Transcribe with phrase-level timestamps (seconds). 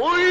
[0.00, 0.27] قل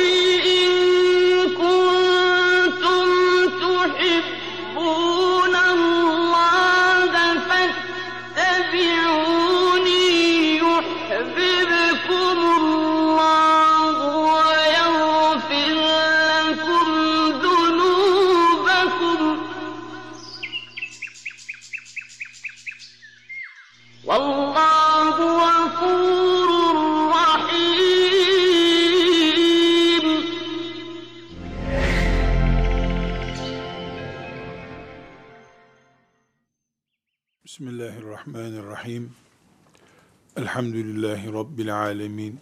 [40.58, 42.40] Elhamdülillahi Rabbil alemin.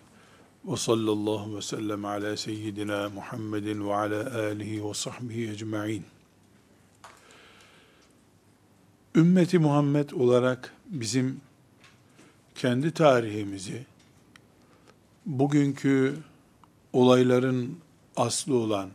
[0.66, 6.06] Ve sallallahu ve sellem ala seyyidina Muhammedin ve ala alihi ve sahbihi ecma'in.
[9.16, 11.42] Ümmeti Muhammed olarak bizim
[12.56, 13.86] kendi tarihimizi,
[15.26, 16.16] bugünkü
[16.94, 17.78] olayların
[18.16, 18.90] aslı olan,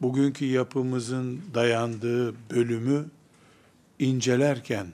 [0.00, 3.06] bugünkü yapımızın dayandığı bölümü
[3.98, 4.86] incelerken,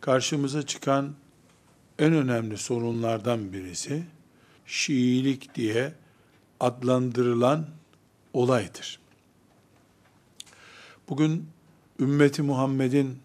[0.00, 1.12] karşımıza çıkan
[1.98, 4.02] en önemli sorunlardan birisi
[4.66, 5.92] Şiilik diye
[6.60, 7.66] adlandırılan
[8.32, 9.00] olaydır.
[11.08, 11.46] Bugün
[12.00, 13.18] ümmeti Muhammed'in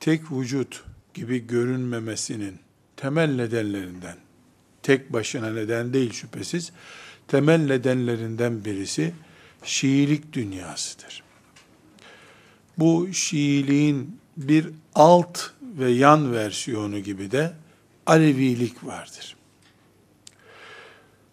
[0.00, 2.58] tek vücut gibi görünmemesinin
[2.96, 4.16] temel nedenlerinden,
[4.82, 6.72] tek başına neden değil şüphesiz,
[7.28, 9.14] temel nedenlerinden birisi
[9.64, 11.22] Şiilik dünyasıdır.
[12.78, 17.52] Bu Şiiliğin bir alt ve yan versiyonu gibi de
[18.06, 19.36] Alevilik vardır.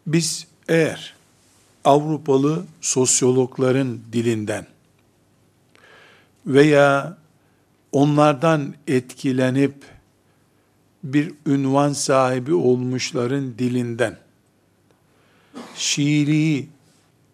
[0.07, 1.13] Biz eğer
[1.85, 4.67] Avrupalı sosyologların dilinden
[6.45, 7.17] veya
[7.91, 9.73] onlardan etkilenip
[11.03, 14.17] bir ünvan sahibi olmuşların dilinden
[15.75, 16.69] Şiiliği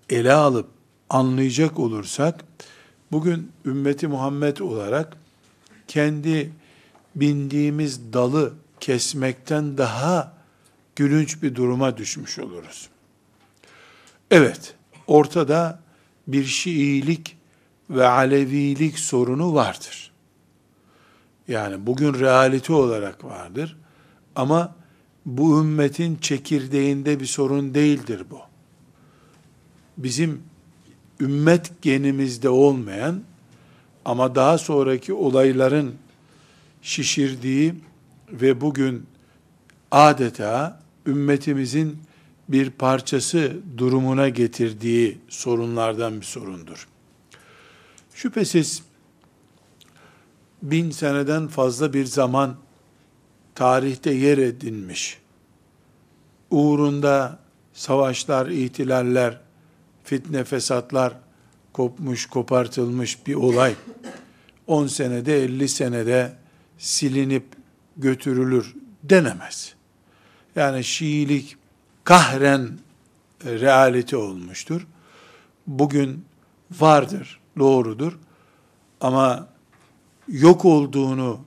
[0.09, 0.69] ele alıp
[1.09, 2.45] anlayacak olursak,
[3.11, 5.17] bugün ümmeti Muhammed olarak
[5.87, 6.51] kendi
[7.15, 10.33] bindiğimiz dalı kesmekten daha
[10.95, 12.89] gülünç bir duruma düşmüş oluruz.
[14.31, 14.75] Evet,
[15.07, 15.79] ortada
[16.27, 17.37] bir Şiilik
[17.89, 20.11] ve Alevilik sorunu vardır.
[21.47, 23.77] Yani bugün realite olarak vardır.
[24.35, 24.75] Ama
[25.25, 28.39] bu ümmetin çekirdeğinde bir sorun değildir bu.
[29.97, 30.43] Bizim
[31.19, 33.21] ümmet genimizde olmayan
[34.05, 35.95] ama daha sonraki olayların
[36.85, 37.75] şişirdiği
[38.29, 39.05] ve bugün
[39.91, 41.97] adeta ümmetimizin
[42.49, 46.87] bir parçası durumuna getirdiği sorunlardan bir sorundur.
[48.13, 48.83] Şüphesiz
[50.61, 52.55] bin seneden fazla bir zaman
[53.55, 55.17] tarihte yer edinmiş,
[56.51, 57.39] uğrunda
[57.73, 59.41] savaşlar, ihtilaller,
[60.03, 61.13] fitne, fesatlar
[61.73, 63.75] kopmuş, kopartılmış bir olay,
[64.67, 66.44] 10 senede, 50 senede
[66.77, 67.45] silinip
[67.97, 69.75] götürülür denemez.
[70.55, 71.57] Yani Şiilik
[72.03, 72.71] kahren
[73.45, 74.87] e, realite olmuştur.
[75.67, 76.25] Bugün
[76.71, 78.19] vardır, doğrudur.
[79.01, 79.47] Ama
[80.27, 81.39] yok olduğunu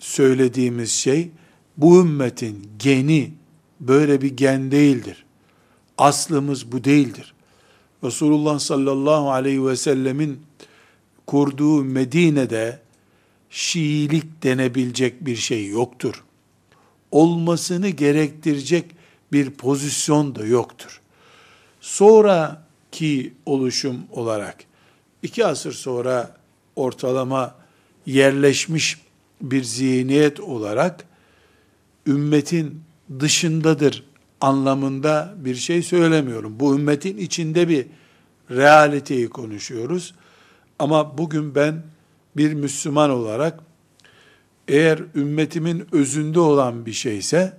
[0.00, 1.30] söylediğimiz şey
[1.76, 3.32] bu ümmetin geni
[3.80, 5.24] böyle bir gen değildir.
[5.98, 7.34] Aslımız bu değildir.
[8.04, 10.40] Resulullah sallallahu aleyhi ve sellemin
[11.26, 12.83] kurduğu Medine'de
[13.56, 16.24] Şiilik denebilecek bir şey yoktur.
[17.10, 18.84] Olmasını gerektirecek
[19.32, 21.00] bir pozisyon da yoktur.
[21.80, 24.56] Sonraki oluşum olarak
[25.22, 26.36] iki asır sonra
[26.76, 27.54] ortalama
[28.06, 29.00] yerleşmiş
[29.40, 31.04] bir zihniyet olarak
[32.06, 32.80] ümmetin
[33.20, 34.04] dışındadır
[34.40, 36.60] anlamında bir şey söylemiyorum.
[36.60, 37.86] Bu ümmetin içinde bir
[38.50, 40.14] realiteyi konuşuyoruz.
[40.78, 41.82] Ama bugün ben
[42.36, 43.60] bir Müslüman olarak
[44.68, 47.58] eğer ümmetimin özünde olan bir şeyse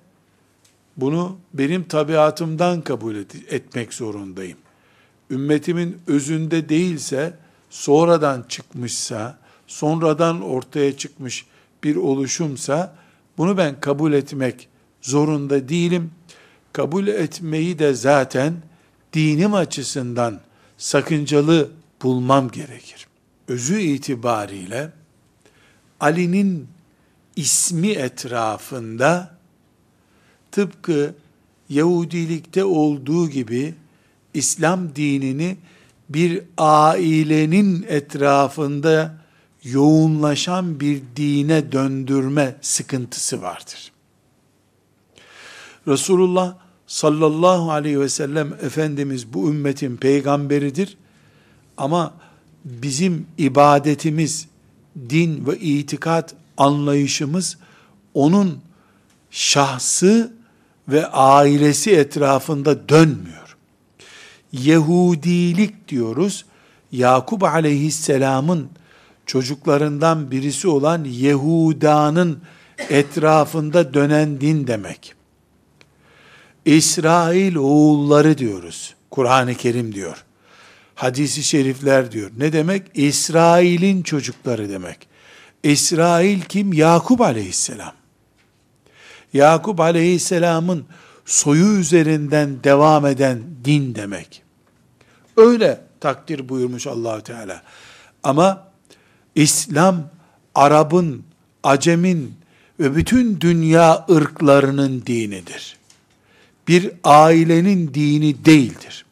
[0.97, 4.57] bunu benim tabiatımdan kabul et, etmek zorundayım.
[5.31, 7.33] Ümmetimin özünde değilse,
[7.69, 11.45] sonradan çıkmışsa, sonradan ortaya çıkmış
[11.83, 12.95] bir oluşumsa,
[13.37, 14.67] bunu ben kabul etmek
[15.01, 16.11] zorunda değilim.
[16.73, 18.53] Kabul etmeyi de zaten
[19.13, 20.39] dinim açısından
[20.77, 21.71] sakıncalı
[22.03, 23.07] bulmam gerekir.
[23.47, 24.91] Özü itibariyle
[25.99, 26.67] Ali'nin
[27.35, 29.37] ismi etrafında
[30.51, 31.15] tıpkı
[31.69, 33.73] Yahudilikte olduğu gibi
[34.33, 35.57] İslam dinini
[36.09, 39.17] bir ailenin etrafında
[39.63, 43.91] yoğunlaşan bir dine döndürme sıkıntısı vardır.
[45.87, 46.55] Resulullah
[46.87, 50.97] sallallahu aleyhi ve sellem Efendimiz bu ümmetin peygamberidir.
[51.77, 52.13] Ama
[52.65, 54.47] bizim ibadetimiz,
[55.09, 57.57] din ve itikat anlayışımız
[58.13, 58.59] onun
[59.31, 60.33] şahsı
[60.87, 63.57] ve ailesi etrafında dönmüyor.
[64.51, 66.45] Yahudilik diyoruz.
[66.91, 68.69] Yakup aleyhisselamın
[69.25, 72.41] çocuklarından birisi olan Yehuda'nın
[72.89, 75.13] etrafında dönen din demek.
[76.65, 78.95] İsrail oğulları diyoruz.
[79.11, 80.25] Kur'an-ı Kerim diyor.
[80.95, 82.31] Hadisi şerifler diyor.
[82.37, 82.83] Ne demek?
[82.93, 85.07] İsrail'in çocukları demek.
[85.63, 86.73] İsrail kim?
[86.73, 87.93] Yakup aleyhisselam.
[89.33, 90.85] Yakup aleyhisselamın
[91.25, 94.43] soyu üzerinden devam eden din demek.
[95.37, 97.61] Öyle takdir buyurmuş Allahü Teala.
[98.23, 98.67] Ama
[99.35, 100.09] İslam
[100.55, 101.23] Arap'ın,
[101.63, 102.35] Acem'in
[102.79, 105.77] ve bütün dünya ırklarının dinidir.
[106.67, 109.05] Bir ailenin dini değildir.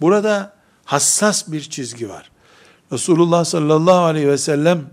[0.00, 0.57] Burada
[0.88, 2.30] hassas bir çizgi var.
[2.92, 4.84] Resulullah sallallahu aleyhi ve sellem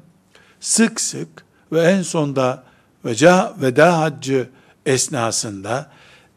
[0.60, 1.28] sık sık
[1.72, 2.64] ve en sonda
[3.06, 4.50] veca, veda haccı
[4.86, 5.92] esnasında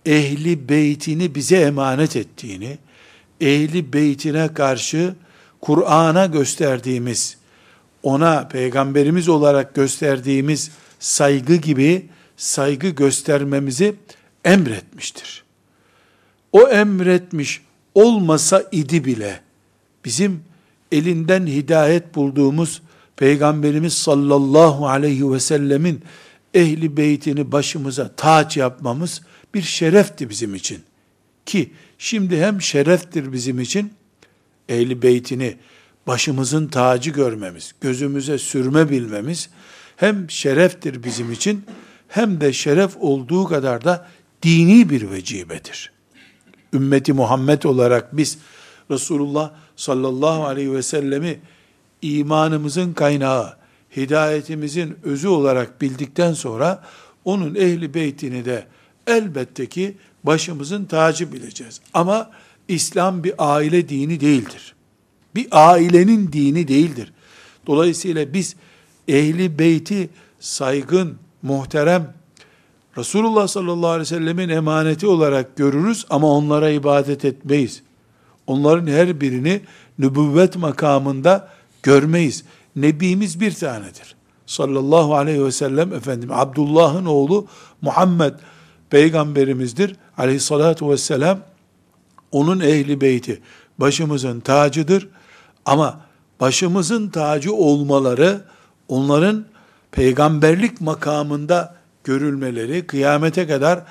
[0.07, 2.79] ehli beytini bize emanet ettiğini,
[3.41, 5.15] ehli beytine karşı
[5.61, 7.37] Kur'an'a gösterdiğimiz,
[8.03, 13.95] ona peygamberimiz olarak gösterdiğimiz saygı gibi saygı göstermemizi
[14.45, 15.45] emretmiştir.
[16.53, 17.63] O emretmiş
[17.95, 19.48] olmasa idi bile
[20.09, 20.41] bizim
[20.93, 22.83] elinden hidayet bulduğumuz
[23.17, 26.03] Peygamberimiz sallallahu aleyhi ve sellemin
[26.55, 29.23] ehli beytini başımıza taç yapmamız
[29.55, 30.81] bir şerefti bizim için.
[31.47, 33.93] Ki şimdi hem şereftir bizim için
[34.69, 35.57] ehli beytini
[36.07, 39.51] başımızın tacı görmemiz, gözümüze sürme bilmemiz
[39.97, 41.65] hem şereftir bizim için
[42.09, 44.09] hem de şeref olduğu kadar da
[44.43, 45.93] dini bir vecibedir.
[46.73, 48.39] Ümmeti Muhammed olarak biz
[48.91, 51.41] Resulullah sallallahu aleyhi ve sellemi
[52.03, 53.57] imanımızın kaynağı,
[53.97, 56.85] hidayetimizin özü olarak bildikten sonra
[57.25, 58.67] onun ehli beytini de
[59.07, 61.81] elbette ki başımızın tacı bileceğiz.
[61.95, 62.31] Ama
[62.69, 64.75] İslam bir aile dini değildir.
[65.35, 67.13] Bir ailenin dini değildir.
[67.67, 68.57] Dolayısıyla biz
[69.09, 70.11] ehli beyti
[70.41, 72.15] saygın, muhterem,
[72.97, 77.83] Resulullah sallallahu aleyhi ve sellemin emaneti olarak görürüz ama onlara ibadet etmeyiz.
[78.49, 79.61] Onların her birini
[79.99, 81.49] nübüvvet makamında
[81.83, 82.45] görmeyiz.
[82.77, 84.15] Nebimiz bir tanedir.
[84.47, 87.47] Sallallahu aleyhi ve sellem Efendim Abdullah'ın oğlu
[87.81, 88.35] Muhammed
[88.91, 89.97] peygamberimizdir.
[90.19, 91.39] Aleyhissalatu vesselam
[92.33, 93.41] onun ehli beyti
[93.79, 95.09] başımızın tacıdır.
[95.65, 96.01] Ama
[96.41, 98.41] başımızın tacı olmaları
[98.89, 99.45] onların
[99.93, 101.75] peygamberlik makamında
[102.05, 103.85] görülmeleri kıyamete kadar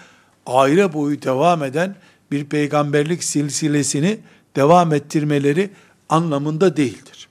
[0.46, 1.96] aile boyu devam eden
[2.32, 4.20] bir peygamberlik silsilesini
[4.58, 5.70] devam ettirmeleri
[6.10, 7.30] anlamında değildir.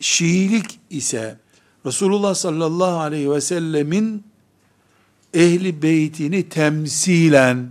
[0.00, 1.36] Şiilik ise
[1.86, 4.24] Resulullah sallallahu aleyhi ve sellemin
[5.34, 7.70] ehli beytini temsilen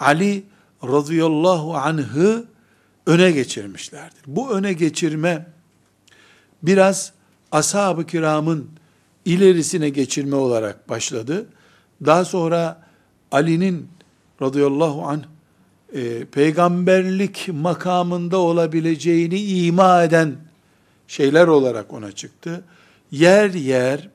[0.00, 0.44] Ali
[0.84, 2.44] radıyallahu anh'ı
[3.06, 4.22] öne geçirmişlerdir.
[4.26, 5.46] Bu öne geçirme
[6.62, 7.12] biraz
[7.52, 8.68] ashab-ı kiramın
[9.24, 11.46] ilerisine geçirme olarak başladı.
[12.06, 12.82] Daha sonra
[13.32, 13.88] Ali'nin
[14.42, 15.22] radıyallahu anh
[15.96, 20.36] e, peygamberlik makamında olabileceğini ima eden
[21.08, 22.64] şeyler olarak ona çıktı.
[23.10, 24.08] Yer yer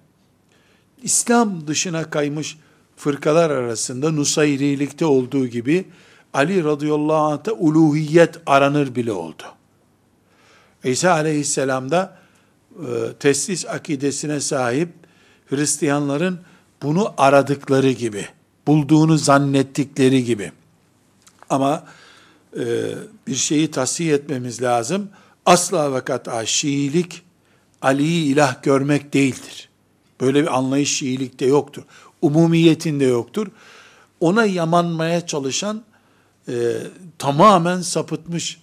[1.04, 2.58] İslam dışına kaymış
[2.96, 5.86] fırkalar arasında Nusayrilikte olduğu gibi
[6.34, 9.44] Ali radıyallahu anh'ta uluhiyet aranır bile oldu.
[10.84, 12.18] İsa aleyhisselam da
[12.72, 14.90] e, teslis akidesine sahip
[15.50, 16.40] Hristiyanların
[16.82, 18.26] bunu aradıkları gibi,
[18.68, 20.52] bulduğunu zannettikleri gibi.
[21.52, 21.84] Ama
[22.60, 22.64] e,
[23.28, 25.10] bir şeyi tasih etmemiz lazım.
[25.46, 27.22] Asla ve kat'a Şiilik,
[27.82, 29.70] Ali'yi ilah görmek değildir.
[30.22, 31.84] Böyle bir anlayış Şiilikte yoktur.
[32.22, 33.48] Umumiyetinde yoktur.
[34.20, 35.84] Ona yamanmaya çalışan
[36.48, 36.54] e,
[37.18, 38.60] tamamen sapıtmış,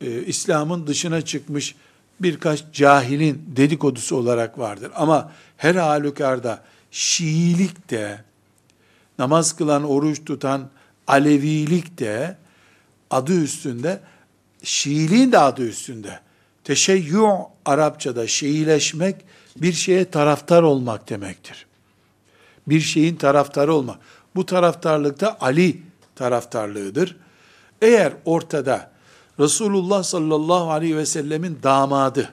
[0.00, 1.74] e, İslam'ın dışına çıkmış
[2.20, 4.92] birkaç cahilin dedikodusu olarak vardır.
[4.94, 8.24] Ama her halükarda Şiilik de,
[9.18, 10.70] namaz kılan, oruç tutan
[11.12, 12.36] Alevilik de
[13.10, 14.00] adı üstünde,
[14.62, 16.20] Şiiliğin de adı üstünde.
[16.64, 17.22] Teşeyyü
[17.64, 19.16] Arapçada Şiileşmek
[19.56, 21.66] bir şeye taraftar olmak demektir.
[22.68, 23.98] Bir şeyin taraftarı olmak.
[24.36, 25.82] Bu taraftarlıkta Ali
[26.14, 27.16] taraftarlığıdır.
[27.82, 28.90] Eğer ortada
[29.40, 32.32] Resulullah sallallahu aleyhi ve sellemin damadı,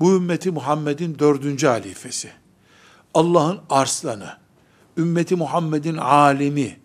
[0.00, 2.30] bu ümmeti Muhammed'in dördüncü halifesi,
[3.14, 4.36] Allah'ın arslanı,
[4.96, 6.83] ümmeti Muhammed'in alimi,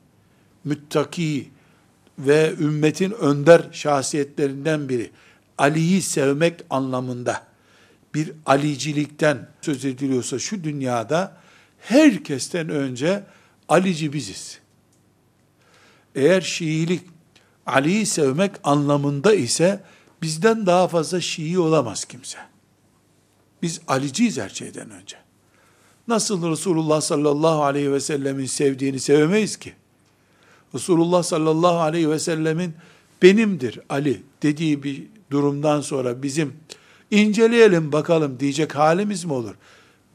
[0.64, 1.50] müttaki
[2.20, 5.12] ve ümmetin önder şahsiyetlerinden biri
[5.58, 7.44] Ali'yi sevmek anlamında
[8.14, 11.38] bir alicilikten söz ediliyorsa şu dünyada
[11.80, 13.24] herkesten önce
[13.70, 14.60] Alici biziz.
[16.16, 17.02] Eğer Şiilik
[17.66, 19.84] Ali'yi sevmek anlamında ise
[20.22, 22.38] bizden daha fazla Şii olamaz kimse.
[23.62, 25.18] Biz Aliciyiz her şeyden önce.
[26.08, 29.74] Nasıl Resulullah sallallahu aleyhi ve sellemin sevdiğini sevemeyiz ki?
[30.76, 32.74] Resulullah sallallahu aleyhi ve sellemin
[33.22, 36.54] benimdir Ali dediği bir durumdan sonra bizim
[37.12, 39.56] inceleyelim bakalım diyecek halimiz mi olur?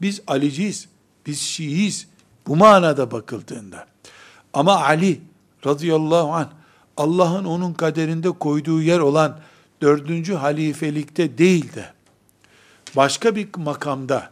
[0.01, 0.87] Biz Aliciyiz,
[1.25, 2.07] biz Şiiyiz
[2.47, 3.87] bu manada bakıldığında.
[4.53, 5.21] Ama Ali
[5.65, 6.49] radıyallahu anh
[6.97, 9.39] Allah'ın onun kaderinde koyduğu yer olan
[9.81, 11.93] dördüncü halifelikte değil de
[12.95, 14.31] başka bir makamda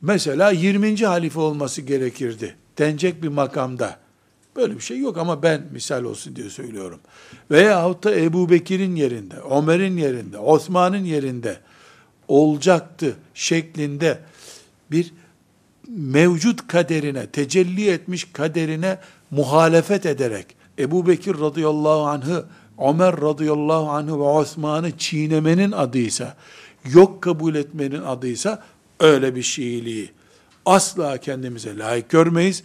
[0.00, 0.96] mesela 20.
[0.96, 3.98] halife olması gerekirdi denecek bir makamda
[4.58, 7.00] böyle bir şey yok ama ben misal olsun diye söylüyorum.
[7.50, 11.56] Veyahut da Ebu Bekir'in yerinde, Ömer'in yerinde, Osman'ın yerinde
[12.28, 14.18] olacaktı şeklinde
[14.90, 15.12] bir
[15.88, 18.98] mevcut kaderine, tecelli etmiş kaderine
[19.30, 20.46] muhalefet ederek
[20.78, 22.44] Ebu Bekir radıyallahu anh'ı,
[22.78, 26.36] Ömer radıyallahu anh'ı ve Osman'ı çiğnemenin adıysa,
[26.84, 28.62] yok kabul etmenin adıysa
[29.00, 30.10] öyle bir Şiiliği
[30.66, 32.62] asla kendimize layık görmeyiz.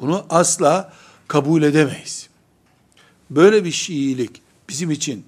[0.00, 0.92] Bunu asla
[1.28, 2.28] kabul edemeyiz.
[3.30, 5.24] Böyle bir Şiilik bizim için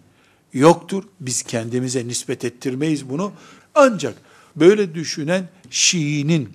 [0.52, 1.05] yoktur.
[1.21, 3.33] Biz kendimize nispet ettirmeyiz bunu.
[3.75, 4.14] Ancak
[4.57, 6.49] böyle düşünen Şii'nin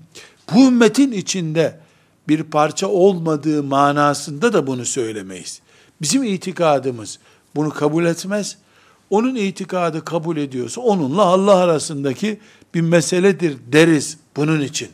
[0.53, 1.79] bu ümmetin içinde
[2.27, 5.62] bir parça olmadığı manasında da bunu söylemeyiz.
[6.01, 7.19] Bizim itikadımız
[7.55, 8.57] bunu kabul etmez.
[9.09, 12.39] Onun itikadı kabul ediyorsa onunla Allah arasındaki
[12.73, 14.89] bir meseledir deriz bunun için.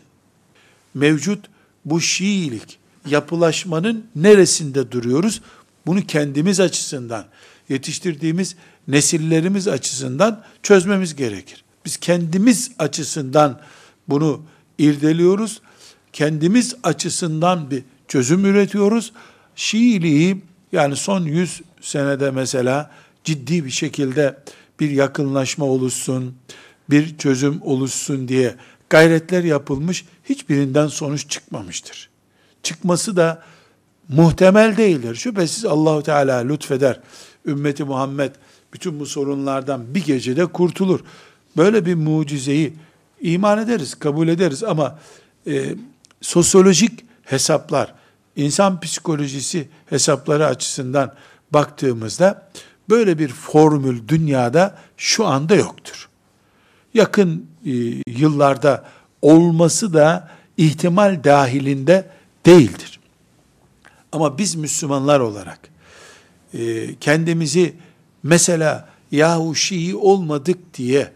[0.93, 1.45] Mevcut
[1.85, 2.78] bu Şiilik
[3.11, 5.41] yapılaşmanın neresinde duruyoruz?
[5.85, 7.25] Bunu kendimiz açısından,
[7.69, 8.55] yetiştirdiğimiz
[8.87, 11.63] nesillerimiz açısından çözmemiz gerekir.
[11.85, 13.61] Biz kendimiz açısından
[14.07, 14.41] bunu
[14.77, 15.61] irdeliyoruz.
[16.13, 19.13] Kendimiz açısından bir çözüm üretiyoruz.
[19.55, 22.91] Şiiliği yani son 100 senede mesela
[23.23, 24.37] ciddi bir şekilde
[24.79, 26.35] bir yakınlaşma oluşsun,
[26.89, 28.55] bir çözüm oluşsun diye
[28.89, 32.08] gayretler yapılmış, hiçbirinden sonuç çıkmamıştır.
[32.63, 33.43] Çıkması da
[34.09, 35.15] muhtemel değildir.
[35.15, 36.99] Şüphesiz Allahu Teala lütfeder.
[37.45, 38.31] Ümmeti Muhammed
[38.73, 40.99] bütün bu sorunlardan bir gecede kurtulur.
[41.57, 42.73] Böyle bir mucizeyi
[43.21, 44.99] iman ederiz, kabul ederiz ama
[45.47, 45.75] e,
[46.21, 47.93] sosyolojik hesaplar,
[48.35, 51.13] insan psikolojisi hesapları açısından
[51.51, 52.49] baktığımızda
[52.89, 56.09] böyle bir formül dünyada şu anda yoktur.
[56.93, 57.71] Yakın e,
[58.07, 58.85] yıllarda
[59.21, 62.09] olması da ihtimal dahilinde
[62.49, 62.99] değildir.
[64.11, 65.59] Ama biz Müslümanlar olarak
[66.53, 67.75] e, kendimizi
[68.23, 71.11] mesela yahu Şii olmadık diye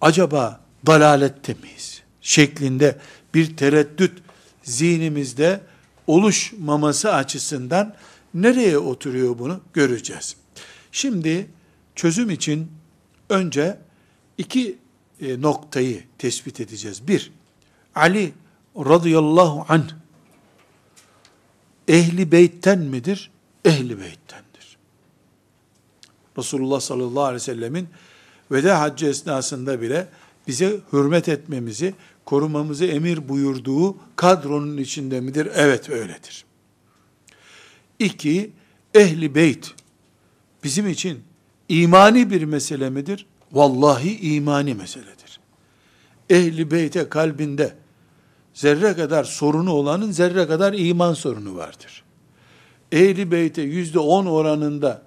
[0.00, 2.02] acaba dalalette miyiz?
[2.20, 2.98] Şeklinde
[3.34, 4.22] bir tereddüt
[4.62, 5.60] zihnimizde
[6.06, 7.94] oluşmaması açısından
[8.34, 10.36] nereye oturuyor bunu göreceğiz.
[10.92, 11.46] Şimdi
[11.94, 12.72] çözüm için
[13.28, 13.78] önce
[14.38, 14.78] iki
[15.20, 17.08] e, noktayı tespit edeceğiz.
[17.08, 17.32] Bir,
[17.94, 18.32] Ali
[18.76, 20.03] radıyallahu anh
[21.88, 23.30] ehli beytten midir?
[23.64, 24.76] Ehli beyttendir.
[26.38, 27.88] Resulullah sallallahu aleyhi ve sellemin
[28.50, 30.08] veda haccı esnasında bile
[30.48, 35.48] bize hürmet etmemizi, korumamızı emir buyurduğu kadronun içinde midir?
[35.54, 36.44] Evet öyledir.
[37.98, 38.52] İki,
[38.94, 39.74] ehli beyt
[40.64, 41.20] bizim için
[41.68, 43.26] imani bir mesele midir?
[43.52, 45.40] Vallahi imani meseledir.
[46.30, 47.74] Ehli beyte kalbinde
[48.54, 52.04] zerre kadar sorunu olanın zerre kadar iman sorunu vardır.
[52.92, 55.02] Ehli beyte yüzde on oranında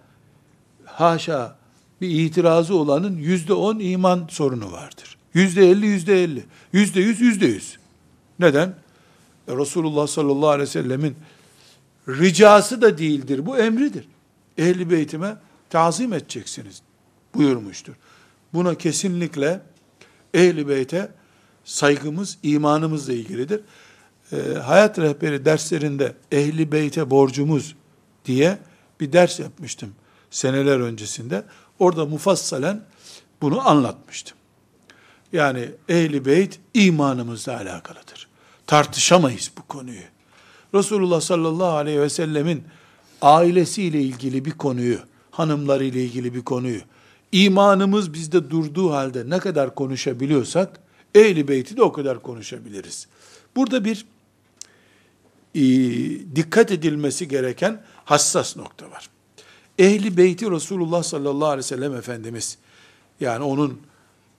[0.86, 1.58] haşa
[2.02, 5.18] bir itirazı olanın yüzde on iman sorunu vardır.
[5.34, 6.46] Yüzde elli, yüzde elli.
[6.74, 7.78] Yüzde yüz, yüzde yüz.
[8.40, 8.76] Neden?
[9.48, 11.16] E, Resulullah sallallahu aleyhi ve sellemin
[12.08, 13.46] ricası da değildir.
[13.46, 14.08] Bu emridir.
[14.58, 15.36] Ehli beytime
[15.70, 16.82] tazim edeceksiniz
[17.36, 17.94] buyurmuştur.
[18.54, 19.62] Buna kesinlikle
[20.34, 21.12] ehli beyte
[21.68, 23.62] saygımız imanımızla ilgilidir.
[24.32, 27.76] E, hayat rehberi derslerinde ehli beyte borcumuz
[28.26, 28.58] diye
[29.00, 29.90] bir ders yapmıştım
[30.32, 31.44] seneler öncesinde.
[31.80, 32.84] Orada mufassalen
[33.42, 34.38] bunu anlatmıştım.
[35.34, 38.28] Yani ehli beyt imanımızla alakalıdır.
[38.68, 40.02] Tartışamayız bu konuyu.
[40.74, 42.64] Resulullah sallallahu aleyhi ve sellemin
[43.22, 45.00] ailesiyle ilgili bir konuyu,
[45.32, 46.82] hanımlarıyla ilgili bir konuyu,
[47.32, 53.08] imanımız bizde durduğu halde ne kadar konuşabiliyorsak, ehli beyti de o kadar konuşabiliriz.
[53.56, 54.06] Burada bir
[55.56, 55.62] e,
[56.36, 59.10] dikkat edilmesi gereken hassas nokta var.
[59.80, 62.58] Ehli beyti Resulullah sallallahu aleyhi ve sellem Efendimiz,
[63.20, 63.82] yani onun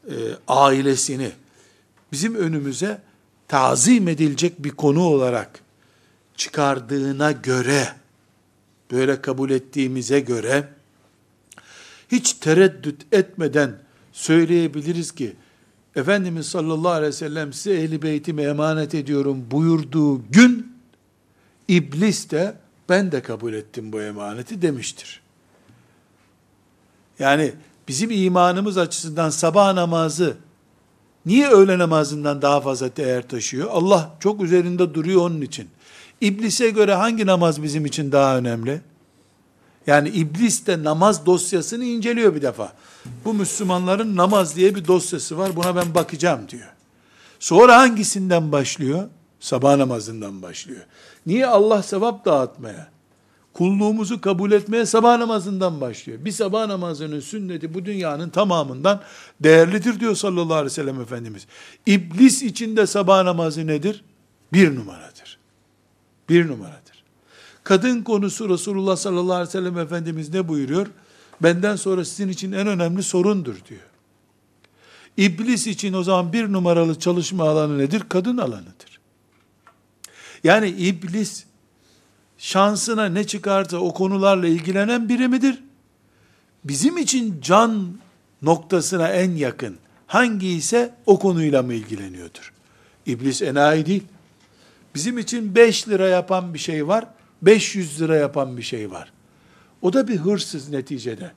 [0.09, 0.15] e,
[0.49, 1.31] ailesini
[2.13, 3.03] bizim önümüze
[3.49, 5.61] tazim edilecek bir konu olarak
[6.37, 7.89] çıkardığına göre,
[8.91, 10.69] böyle kabul ettiğimize göre,
[12.13, 13.79] hiç tereddüt etmeden
[14.13, 15.37] söyleyebiliriz ki,
[15.99, 20.77] Efendimiz sallallahu aleyhi ve sellem size ehli beytime emanet ediyorum buyurduğu gün,
[21.69, 22.55] iblis de
[22.89, 25.21] ben de kabul ettim bu emaneti demiştir.
[27.19, 27.53] Yani
[27.89, 30.37] bizim imanımız açısından sabah namazı
[31.27, 33.69] niye öğle namazından daha fazla değer taşıyor?
[33.71, 35.69] Allah çok üzerinde duruyor onun için.
[36.21, 38.81] İblise göre hangi namaz bizim için daha önemli?
[39.89, 42.73] Yani iblis de namaz dosyasını inceliyor bir defa.
[43.25, 45.57] Bu Müslümanların namaz diye bir dosyası var.
[45.57, 46.73] Buna ben bakacağım diyor.
[47.41, 49.09] Sonra hangisinden başlıyor?
[49.41, 50.81] Sabah namazından başlıyor.
[51.27, 52.89] Niye Allah sevap dağıtmaya,
[53.55, 56.25] kulluğumuzu kabul etmeye sabah namazından başlıyor.
[56.25, 59.03] Bir sabah namazının sünneti bu dünyanın tamamından
[59.41, 61.47] değerlidir diyor sallallahu aleyhi ve sellem Efendimiz.
[61.87, 64.05] İblis içinde sabah namazı nedir?
[64.53, 65.39] Bir numaradır.
[66.29, 66.88] Bir numaradır.
[67.69, 70.87] Kadın konusu Resulullah sallallahu aleyhi ve sellem Efendimiz ne buyuruyor?
[71.43, 73.81] Benden sonra sizin için en önemli sorundur diyor.
[75.17, 78.03] İblis için o zaman bir numaralı çalışma alanı nedir?
[78.09, 79.01] Kadın alanıdır.
[80.45, 81.45] Yani iblis
[82.39, 85.63] şansına ne çıkarsa o konularla ilgilenen biri midir?
[86.65, 87.95] Bizim için can
[88.43, 92.53] noktasına en yakın hangi ise o konuyla mı ilgileniyordur?
[93.07, 94.05] İblis enayi değil.
[94.95, 97.05] Bizim için 5 lira yapan bir şey var,
[97.43, 99.13] 500 lira yapan bir şey var.
[99.83, 101.33] O da bir hırsız neticede.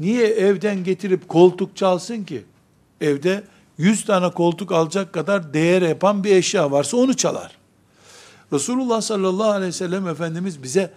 [0.00, 2.44] Niye evden getirip koltuk çalsın ki?
[3.00, 3.44] Evde
[3.78, 7.58] 100 tane koltuk alacak kadar değer yapan bir eşya varsa onu çalar.
[8.52, 10.90] Resulullah sallallahu aleyhi ve sellem Efendimiz bize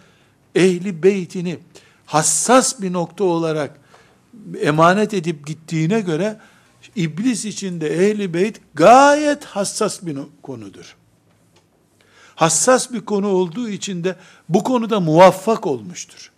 [0.56, 1.60] ehli beytini
[2.06, 3.80] hassas bir nokta olarak
[4.62, 6.40] emanet edip gittiğine göre
[6.96, 10.96] iblis içinde ehli beyt gayet hassas bir konudur.
[12.42, 14.16] Hassas bir konu olduğu için de
[14.50, 16.32] bu konuda muvaffak olmuştur.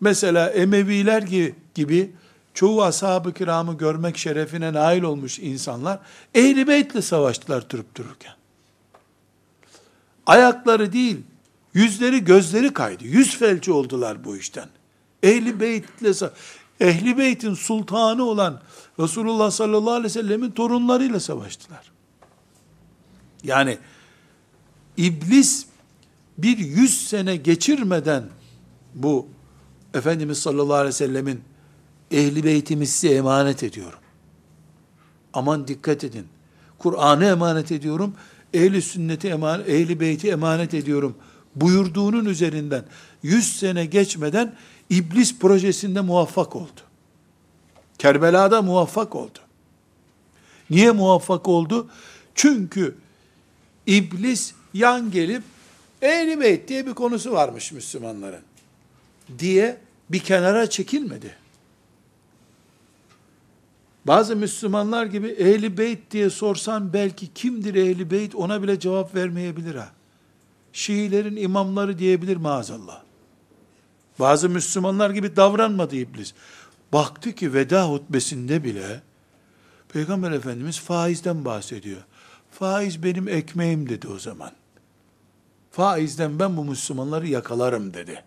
[0.00, 1.22] Mesela Emeviler
[1.74, 2.12] gibi,
[2.54, 5.98] çoğu ashab-ı kiramı görmek şerefine nail olmuş insanlar
[6.34, 8.32] ehli beytle savaştılar durup dururken.
[10.26, 11.20] Ayakları değil,
[11.72, 13.04] yüzleri gözleri kaydı.
[13.04, 14.68] Yüz felci oldular bu işten.
[15.22, 16.28] Ehli beytle
[16.80, 18.60] Ehli beytin sultanı olan
[19.00, 21.92] Resulullah sallallahu aleyhi ve sellemin torunlarıyla savaştılar.
[23.44, 23.78] Yani
[24.96, 25.66] iblis
[26.38, 28.24] bir yüz sene geçirmeden
[28.94, 29.26] bu
[29.94, 31.40] Efendimiz sallallahu aleyhi ve sellemin
[32.10, 33.98] ehli beytimi size emanet ediyorum.
[35.32, 36.26] Aman dikkat edin.
[36.78, 38.14] Kur'an'ı emanet ediyorum
[38.54, 41.16] ehli sünneti emanet, ehli beyti emanet ediyorum
[41.54, 42.84] buyurduğunun üzerinden
[43.22, 44.54] 100 sene geçmeden
[44.90, 46.80] iblis projesinde muvaffak oldu.
[47.98, 49.38] Kerbela'da muvaffak oldu.
[50.70, 51.88] Niye muvaffak oldu?
[52.34, 52.96] Çünkü
[53.86, 55.42] iblis yan gelip
[56.02, 58.42] ehli beyt diye bir konusu varmış Müslümanların
[59.38, 59.76] diye
[60.10, 61.36] bir kenara çekilmedi.
[64.04, 69.74] Bazı Müslümanlar gibi ehli beyt diye sorsan belki kimdir ehli beyt ona bile cevap vermeyebilir
[69.74, 69.92] ha.
[70.72, 73.02] Şiilerin imamları diyebilir maazallah.
[74.18, 76.34] Bazı Müslümanlar gibi davranmadı iblis.
[76.92, 79.00] Baktı ki veda hutbesinde bile
[79.88, 82.02] Peygamber Efendimiz faizden bahsediyor.
[82.50, 84.50] Faiz benim ekmeğim dedi o zaman.
[85.76, 88.22] Faizden ben bu Müslümanları yakalarım dedi.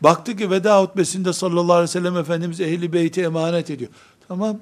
[0.00, 3.90] Baktı ki veda hutbesinde sallallahu aleyhi ve sellem Efendimiz ehli beyti emanet ediyor.
[4.28, 4.58] Tamam.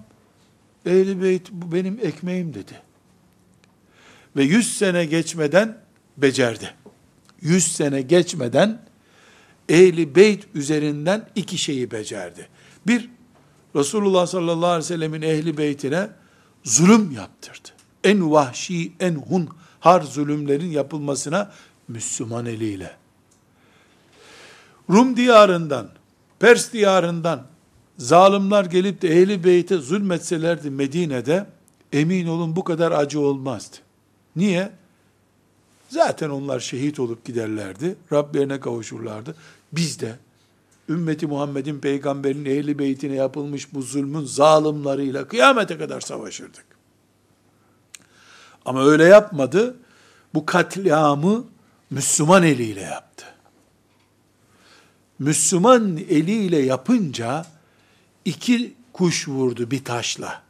[0.86, 2.82] Ehli beyt bu benim ekmeğim dedi.
[4.36, 5.78] Ve yüz sene geçmeden
[6.16, 6.74] becerdi.
[7.40, 8.82] Yüz sene geçmeden
[9.68, 12.48] ehli beyt üzerinden iki şeyi becerdi.
[12.86, 13.10] Bir,
[13.76, 16.08] Resulullah sallallahu aleyhi ve sellemin ehli beytine
[16.64, 17.68] zulüm yaptırdı.
[18.04, 19.48] En vahşi, en hun
[19.80, 21.52] har zulümlerin yapılmasına
[21.88, 22.96] Müslüman eliyle.
[24.90, 25.88] Rum diyarından,
[26.38, 27.46] Pers diyarından,
[27.98, 31.46] zalimler gelip de ehli beyte zulmetselerdi Medine'de,
[31.92, 33.76] emin olun bu kadar acı olmazdı.
[34.36, 34.70] Niye?
[35.88, 37.96] Zaten onlar şehit olup giderlerdi.
[38.12, 39.34] Rablerine kavuşurlardı.
[39.72, 40.16] Biz de
[40.88, 46.64] ümmeti Muhammed'in peygamberin ehli beytine yapılmış bu zulmün zalimleriyle kıyamete kadar savaşırdık.
[48.64, 49.76] Ama öyle yapmadı.
[50.34, 51.44] Bu katliamı
[51.90, 53.24] Müslüman eliyle yaptı.
[55.18, 57.46] Müslüman eliyle yapınca
[58.24, 60.42] iki kuş vurdu bir taşla.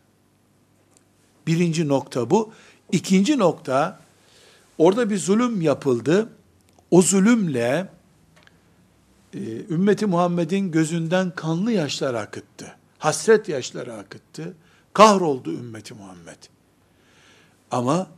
[1.46, 2.52] Birinci nokta bu.
[2.92, 4.00] İkinci nokta,
[4.78, 6.28] Orada bir zulüm yapıldı.
[6.90, 7.88] O zulümle
[9.34, 9.38] e,
[9.70, 12.76] ümmeti Muhammed'in gözünden kanlı yaşlar akıttı.
[12.98, 14.56] Hasret yaşları akıttı.
[14.94, 16.38] Kahroldu ümmeti Muhammed.
[17.70, 18.10] Ama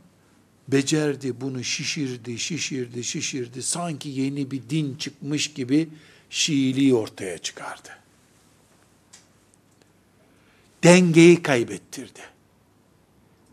[0.67, 3.63] becerdi bunu şişirdi, şişirdi, şişirdi.
[3.63, 5.89] Sanki yeni bir din çıkmış gibi
[6.31, 7.89] Şiiliği ortaya çıkardı.
[10.83, 12.19] Dengeyi kaybettirdi.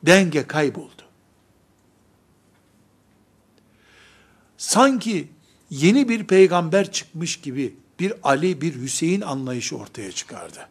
[0.02, 1.02] Denge kayboldu.
[4.58, 5.28] Sanki
[5.70, 10.68] yeni bir peygamber çıkmış gibi bir Ali, bir Hüseyin anlayışı ortaya çıkardı.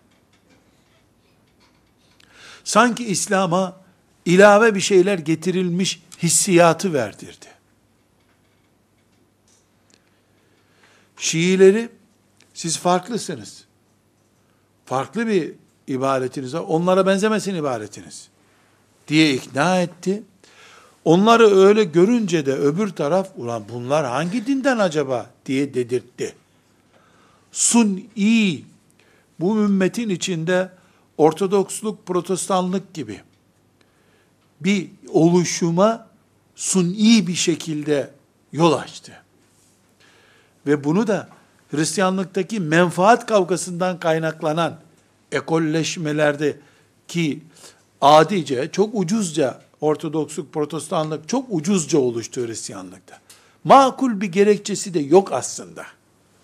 [2.64, 3.82] Sanki İslam'a
[4.28, 7.46] ilave bir şeyler getirilmiş hissiyatı verdirdi.
[11.18, 11.90] Şiileri
[12.54, 13.64] siz farklısınız.
[14.86, 15.54] Farklı bir
[15.88, 16.64] ibadetiniz var.
[16.68, 18.28] Onlara benzemesin ibadetiniz.
[19.08, 20.24] Diye ikna etti.
[21.06, 26.36] Onları öyle görünce de öbür taraf, ulan bunlar hangi dinden acaba diye dedirtti.
[27.52, 28.64] Sun'i,
[29.40, 30.72] bu ümmetin içinde
[31.18, 33.22] Ortodoksluk, Protestanlık gibi
[34.62, 36.08] bir oluşuma
[36.56, 38.12] suni bir şekilde
[38.52, 39.12] yol açtı.
[40.68, 41.30] Ve bunu da
[41.72, 44.80] Hristiyanlıktaki menfaat kavgasından kaynaklanan
[45.32, 46.60] ekolleşmelerde
[47.08, 47.40] ki
[48.02, 53.20] adice, çok ucuzca Ortodoksluk, Protestanlık çok ucuzca oluştu Hristiyanlıkta.
[53.64, 55.86] Makul bir gerekçesi de yok aslında.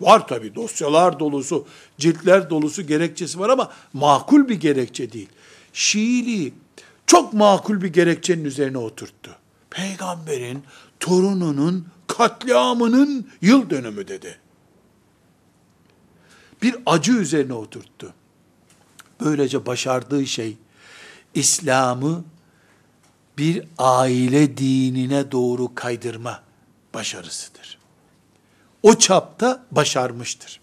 [0.01, 5.29] Var tabi dosyalar dolusu, ciltler dolusu gerekçesi var ama makul bir gerekçe değil.
[5.73, 6.53] Şiiliği
[7.07, 9.35] çok makul bir gerekçenin üzerine oturttu.
[9.69, 10.63] Peygamberin
[10.99, 14.39] torununun katliamının yıl dönümü dedi.
[16.61, 18.13] Bir acı üzerine oturttu.
[19.21, 20.57] Böylece başardığı şey
[21.33, 22.23] İslam'ı
[23.37, 26.43] bir aile dinine doğru kaydırma
[26.93, 27.77] başarısıdır.
[28.83, 30.62] O çapta başarmıştır.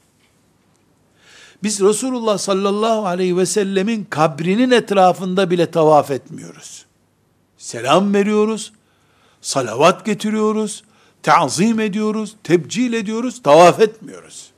[1.62, 6.86] Biz Resulullah sallallahu aleyhi ve sellemin kabrinin etrafında bile tavaf etmiyoruz.
[7.58, 8.72] Selam veriyoruz,
[9.40, 10.84] salavat getiriyoruz,
[11.22, 14.50] tazim ediyoruz, tebcil ediyoruz, tavaf etmiyoruz.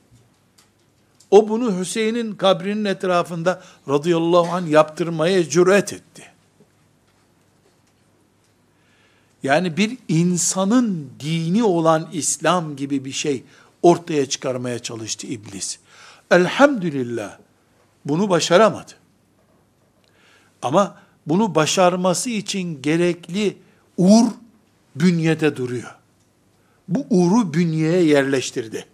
[1.31, 6.23] O bunu Hüseyin'in kabrinin etrafında radıyallahu anh yaptırmaya cüret etti.
[9.43, 13.43] Yani bir insanın dini olan İslam gibi bir şey
[13.81, 15.79] ortaya çıkarmaya çalıştı iblis.
[16.31, 17.37] Elhamdülillah
[18.05, 18.91] bunu başaramadı.
[20.61, 23.57] Ama bunu başarması için gerekli
[23.97, 24.27] uğur
[24.95, 25.95] bünyede duruyor.
[26.87, 28.85] Bu uğru bünyeye yerleştirdi.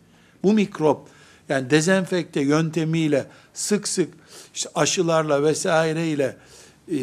[0.43, 1.07] Bu mikrop
[1.49, 4.13] yani dezenfekte yöntemiyle sık sık
[4.55, 6.37] işte aşılarla vesaireyle
[6.91, 6.97] e,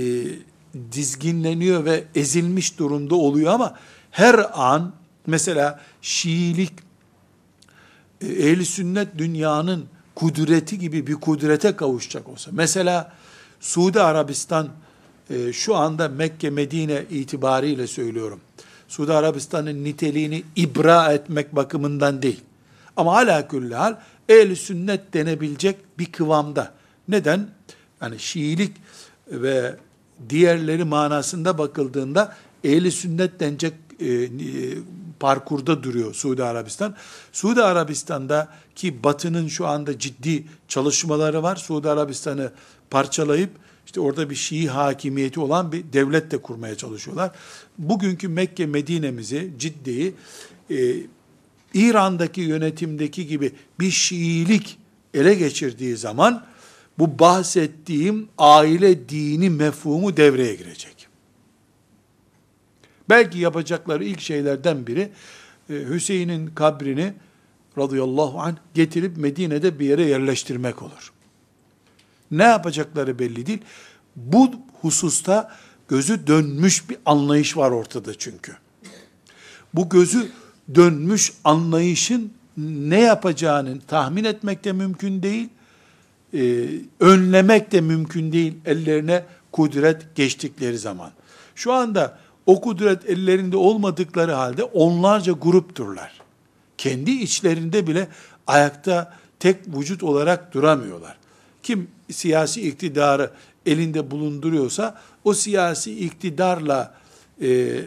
[0.93, 3.79] dizginleniyor ve ezilmiş durumda oluyor ama
[4.11, 4.95] her an
[5.27, 6.73] mesela Şiilik
[8.21, 9.87] e, ehli sünnet dünyanın
[10.17, 13.13] kudreti gibi bir kudrete kavuşacak olsa mesela
[13.61, 14.69] Suudi Arabistan
[15.31, 18.41] e, şu anda Mekke Medine itibariyle söylüyorum.
[18.89, 22.41] Suudi Arabistan'ın niteliğini ibra etmek bakımından değil.
[22.97, 23.97] Ama hala hal
[24.29, 26.73] ehl sünnet denebilecek bir kıvamda.
[27.09, 27.49] Neden?
[28.03, 28.73] Yani Şiilik
[29.29, 29.77] ve
[30.29, 34.29] diğerleri manasında bakıldığında ehli sünnet denecek e,
[35.21, 36.95] parkurda duruyor Suudi Arabistan.
[37.33, 41.57] Suudi Arabistan'da ki Batı'nın şu anda ciddi çalışmaları var.
[41.57, 42.53] Suudi Arabistan'ı
[42.91, 43.51] parçalayıp
[43.87, 47.31] işte orada bir Şii hakimiyeti olan bir devlet de kurmaya çalışıyorlar.
[47.79, 50.15] Bugünkü Mekke Medine'mizi, Cidde'yi
[50.71, 50.77] e,
[51.75, 54.79] İran'daki yönetimdeki gibi bir Şiilik
[55.15, 56.45] ele geçirdiği zaman
[56.99, 60.96] bu bahsettiğim aile dini mefhumu devreye girecek.
[63.09, 65.11] Belki yapacakları ilk şeylerden biri
[65.71, 67.13] e, Hüseyin'in kabrini
[67.79, 71.13] radıyallahu anh getirip Medine'de bir yere yerleştirmek olur.
[72.31, 73.61] Ne yapacakları belli değil.
[74.17, 75.57] Bu hususta
[75.89, 78.57] gözü dönmüş bir anlayış var ortada çünkü.
[79.75, 80.29] Bu gözü
[80.75, 85.49] dönmüş anlayışın ne yapacağını tahmin etmek de mümkün değil
[86.35, 86.69] e,
[87.01, 91.11] önlemek de mümkün değil ellerine kudret geçtikleri zaman.
[91.55, 96.13] Şu anda o kudret ellerinde olmadıkları halde onlarca grupturlar.
[96.79, 98.09] Kendi içlerinde bile
[98.47, 101.17] ayakta tek vücut olarak duramıyorlar.
[101.63, 103.31] Kim siyasi iktidarı
[103.67, 106.95] elinde bulunduruyorsa o siyasi iktidarla
[107.43, 107.81] e,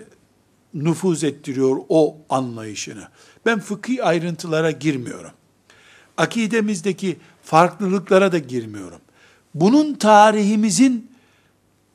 [0.74, 3.08] nüfuz ettiriyor o anlayışını.
[3.46, 5.32] Ben fıkhi ayrıntılara girmiyorum.
[6.18, 9.00] Akidemizdeki farklılıklara da girmiyorum.
[9.56, 11.12] Bunun tarihimizin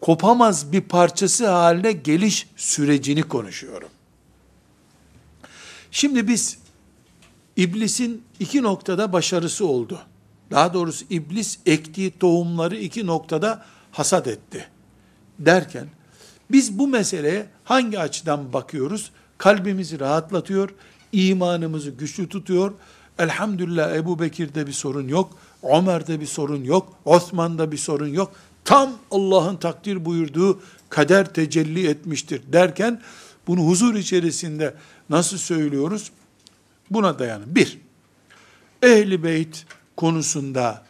[0.05, 3.88] kopamaz bir parçası haline geliş sürecini konuşuyorum.
[5.90, 6.59] Şimdi biz
[7.57, 9.99] iblisin iki noktada başarısı oldu.
[10.51, 14.69] Daha doğrusu iblis ektiği tohumları iki noktada hasat etti.
[15.38, 15.87] Derken
[16.51, 19.11] biz bu meseleye hangi açıdan bakıyoruz?
[19.38, 20.75] Kalbimizi rahatlatıyor,
[21.12, 22.73] imanımızı güçlü tutuyor.
[23.19, 28.33] Elhamdülillah Ebu Bekir'de bir sorun yok, Ömer'de bir sorun yok, Osman'da bir sorun yok.
[28.64, 33.00] Tam Allah'ın takdir buyurduğu kader tecelli etmiştir derken
[33.46, 34.74] bunu huzur içerisinde
[35.11, 36.11] nasıl söylüyoruz?
[36.90, 37.55] Buna dayanın.
[37.55, 37.79] Bir,
[38.83, 40.83] ehli beyt konusunda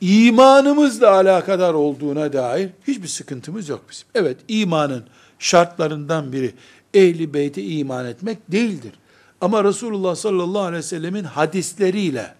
[0.00, 4.08] imanımızla alakadar olduğuna dair hiçbir sıkıntımız yok bizim.
[4.14, 5.04] Evet imanın
[5.38, 6.54] şartlarından biri
[6.94, 8.92] ehli beyte iman etmek değildir.
[9.40, 12.34] Ama Resulullah sallallahu aleyhi ve sellemin hadisleriyle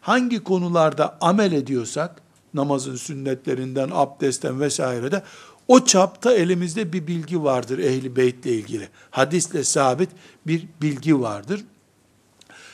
[0.00, 2.22] hangi konularda amel ediyorsak,
[2.54, 5.22] namazın sünnetlerinden, abdestten vesairede,
[5.68, 8.88] o çapta elimizde bir bilgi vardır ehli beytle ilgili.
[9.10, 10.10] Hadisle sabit
[10.46, 11.64] bir bilgi vardır.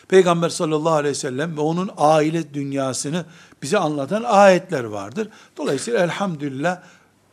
[0.08, 3.24] Peygamber sallallahu aleyhi ve sellem ve onun aile dünyasını
[3.62, 5.28] bize anlatan ayetler vardır.
[5.56, 6.82] Dolayısıyla elhamdülillah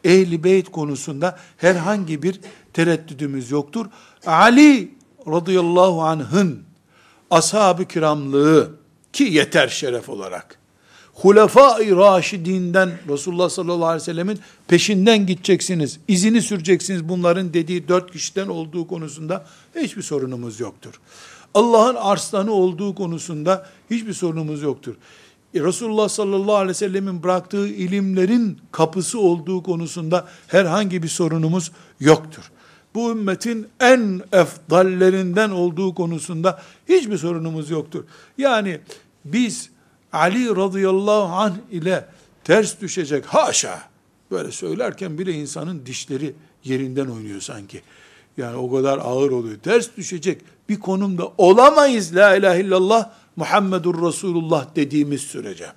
[0.04, 2.40] ehli beyt konusunda herhangi bir
[2.74, 3.86] tereddüdümüz yoktur.
[4.26, 4.96] Ali
[5.28, 6.64] radıyallahu anh'ın
[7.32, 8.72] ashab-ı kiramlığı
[9.14, 10.61] ki yeter şeref olarak
[11.22, 18.48] Hulefai Raşidinden Resulullah sallallahu aleyhi ve sellemin peşinden gideceksiniz, izini süreceksiniz bunların dediği dört kişiden
[18.48, 21.02] olduğu konusunda hiçbir sorunumuz yoktur.
[21.54, 24.96] Allah'ın arslanı olduğu konusunda hiçbir sorunumuz yoktur.
[25.54, 32.52] E, Resulullah sallallahu aleyhi ve sellemin bıraktığı ilimlerin kapısı olduğu konusunda herhangi bir sorunumuz yoktur.
[32.96, 38.04] Bu ümmetin en efdallerinden olduğu konusunda hiçbir sorunumuz yoktur.
[38.38, 38.80] Yani
[39.26, 39.70] biz
[40.14, 42.06] Ali radıyallahu anh ile
[42.44, 43.82] ters düşecek haşa.
[44.32, 47.82] Böyle söylerken bile insanın dişleri yerinden oynuyor sanki.
[48.38, 49.58] Yani o kadar ağır oluyor.
[49.64, 55.68] Ters düşecek bir konumda olamayız la ilahe illallah Muhammedur Resulullah dediğimiz sürece.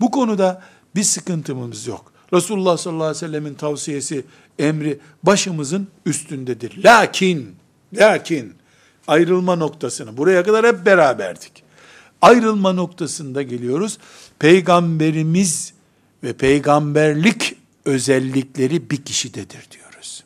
[0.00, 0.62] Bu konuda
[0.94, 2.12] bir sıkıntımız yok.
[2.32, 4.24] Resulullah sallallahu aleyhi ve sellemin tavsiyesi,
[4.58, 6.84] emri başımızın üstündedir.
[6.84, 7.56] Lakin,
[7.94, 8.54] lakin
[9.06, 11.63] ayrılma noktasını, buraya kadar hep beraberdik.
[12.24, 13.98] Ayrılma noktasında geliyoruz.
[14.38, 15.72] Peygamberimiz
[16.22, 20.24] ve peygamberlik özellikleri bir kişidedir diyoruz.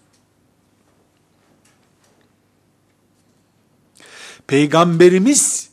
[4.46, 5.68] Peygamberimiz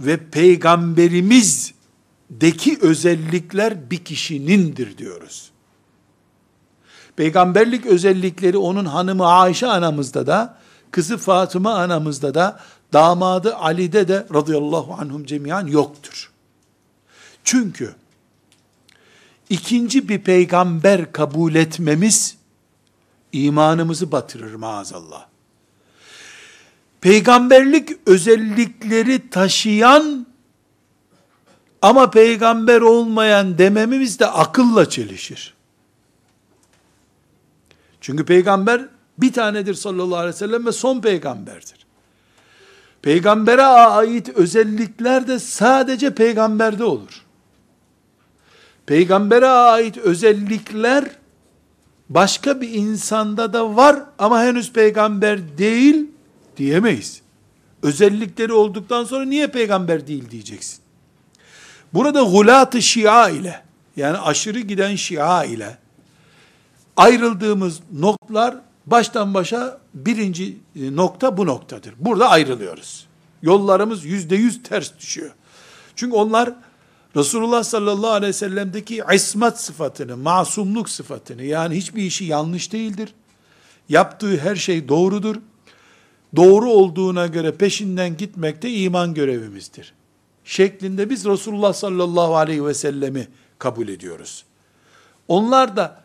[0.00, 5.50] ve peygamberimizdeki özellikler bir kişinindir diyoruz.
[7.16, 10.58] Peygamberlik özellikleri onun hanımı Ayşe anamızda da,
[10.90, 12.60] kızı Fatıma anamızda da,
[12.96, 16.30] damadı Ali'de de radıyallahu anhum cemiyan yoktur.
[17.44, 17.94] Çünkü
[19.50, 22.36] ikinci bir peygamber kabul etmemiz
[23.32, 25.26] imanımızı batırır maazallah.
[27.00, 30.26] Peygamberlik özellikleri taşıyan
[31.82, 35.54] ama peygamber olmayan dememimiz de akılla çelişir.
[38.00, 41.85] Çünkü peygamber bir tanedir sallallahu aleyhi ve sellem ve son peygamberdir.
[43.06, 47.24] Peygambere ait özellikler de sadece peygamberde olur.
[48.86, 51.04] Peygambere ait özellikler
[52.08, 56.06] başka bir insanda da var ama henüz peygamber değil
[56.56, 57.22] diyemeyiz.
[57.82, 60.78] Özellikleri olduktan sonra niye peygamber değil diyeceksin.
[61.94, 63.62] Burada gulat-ı şia ile
[63.96, 65.78] yani aşırı giden şia ile
[66.96, 68.54] ayrıldığımız noktalar
[68.86, 71.94] baştan başa birinci nokta bu noktadır.
[71.98, 73.06] Burada ayrılıyoruz.
[73.42, 75.30] Yollarımız yüzde yüz ters düşüyor.
[75.96, 76.54] Çünkü onlar
[77.16, 83.14] Resulullah sallallahu aleyhi ve sellem'deki ismet sıfatını, masumluk sıfatını, yani hiçbir işi yanlış değildir.
[83.88, 85.36] Yaptığı her şey doğrudur.
[86.36, 89.94] Doğru olduğuna göre peşinden gitmek de iman görevimizdir.
[90.44, 93.28] Şeklinde biz Resulullah sallallahu aleyhi ve sellemi
[93.58, 94.44] kabul ediyoruz.
[95.28, 96.00] Onlar da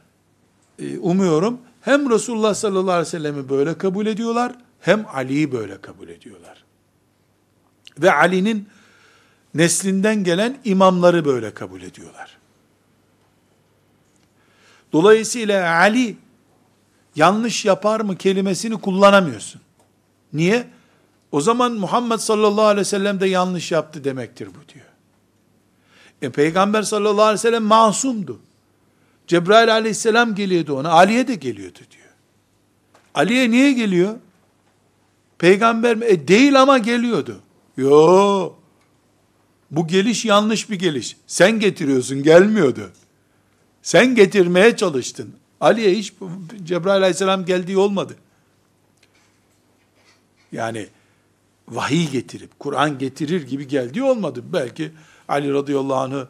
[0.80, 6.10] e, umuyorum hem Resulullah sallallahu aleyhi ve sellemi böyle kabul ediyorlar, hem Ali'yi böyle kabul
[6.10, 6.63] ediyorlar.
[7.98, 8.67] Ve Ali'nin
[9.54, 12.38] neslinden gelen imamları böyle kabul ediyorlar.
[14.94, 16.17] Dolayısıyla Ali
[17.15, 19.62] yanlış yapar mı kelimesini kullanamıyorsun.
[20.34, 20.67] Niye?
[21.32, 24.86] O zaman Muhammed sallallahu aleyhi ve sellem de yanlış yaptı demektir bu diyor.
[26.22, 28.39] E, Peygamber sallallahu aleyhi ve sellem masumdu.
[29.27, 30.89] Cebrail aleyhisselam geliyordu ona.
[30.89, 32.10] Ali'ye de geliyordu diyor.
[33.13, 34.15] Ali'ye niye geliyor?
[35.38, 36.05] Peygamber mi?
[36.05, 37.41] E değil ama geliyordu.
[37.77, 38.53] Yo.
[39.71, 41.17] Bu geliş yanlış bir geliş.
[41.27, 42.91] Sen getiriyorsun gelmiyordu.
[43.81, 45.34] Sen getirmeye çalıştın.
[45.60, 46.13] Ali'ye hiç
[46.63, 48.15] Cebrail aleyhisselam geldiği olmadı.
[50.51, 50.88] Yani
[51.67, 54.43] vahiy getirip, Kur'an getirir gibi geldiği olmadı.
[54.53, 54.91] Belki
[55.27, 56.27] Ali radıyallahu anh'ı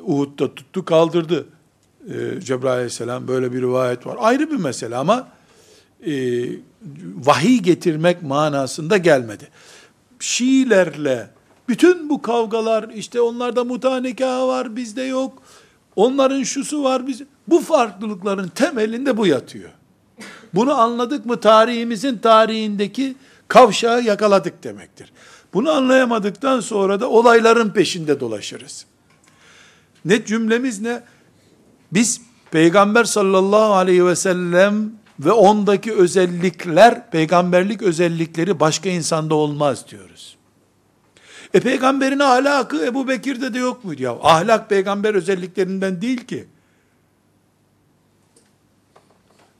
[0.00, 1.46] Uhud'da tuttu kaldırdı.
[2.08, 4.16] Ee, Cebrail aleyhisselam böyle bir rivayet var.
[4.20, 5.28] Ayrı bir mesele ama
[6.06, 6.12] e,
[7.14, 9.48] vahiy getirmek manasında gelmedi.
[10.20, 11.30] Şiilerle
[11.68, 15.42] bütün bu kavgalar işte onlarda muta nikahı var bizde yok.
[15.96, 17.22] Onların şusu var biz.
[17.48, 19.70] Bu farklılıkların temelinde bu yatıyor.
[20.54, 23.14] Bunu anladık mı tarihimizin tarihindeki
[23.48, 25.12] kavşağı yakaladık demektir.
[25.54, 28.86] Bunu anlayamadıktan sonra da olayların peşinde dolaşırız.
[30.04, 31.02] Ne cümlemiz ne?
[31.92, 32.20] Biz
[32.52, 40.36] Peygamber sallallahu aleyhi ve sellem ve ondaki özellikler, peygamberlik özellikleri başka insanda olmaz diyoruz.
[41.54, 44.16] E peygamberin ahlakı Ebu Bekir'de de yok muydu ya?
[44.22, 46.48] Ahlak peygamber özelliklerinden değil ki.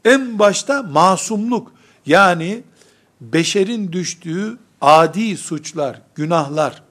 [0.04, 1.72] En başta masumluk
[2.06, 2.62] yani
[3.20, 6.82] beşerin düştüğü adi suçlar, günahlar,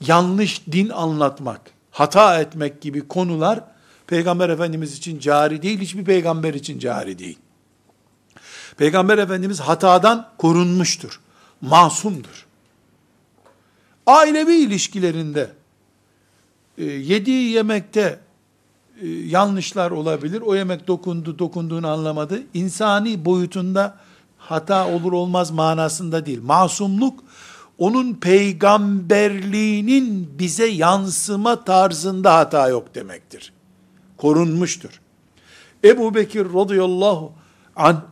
[0.00, 3.69] yanlış din anlatmak, hata etmek gibi konular
[4.10, 7.38] Peygamber Efendimiz için cari değil, hiçbir peygamber için cari değil.
[8.76, 11.20] Peygamber Efendimiz hatadan korunmuştur.
[11.60, 12.46] Masumdur.
[14.06, 15.50] Ailevi ilişkilerinde
[16.78, 18.20] e, yediği yemekte
[19.00, 20.40] e, yanlışlar olabilir.
[20.40, 22.42] O yemek dokundu, dokunduğunu anlamadı.
[22.54, 23.96] İnsani boyutunda
[24.38, 26.42] hata olur olmaz manasında değil.
[26.42, 27.24] Masumluk
[27.78, 33.52] onun peygamberliğinin bize yansıma tarzında hata yok demektir.
[34.20, 35.00] Korunmuştur.
[35.84, 37.32] Ebu Bekir radıyallahu
[37.76, 38.04] an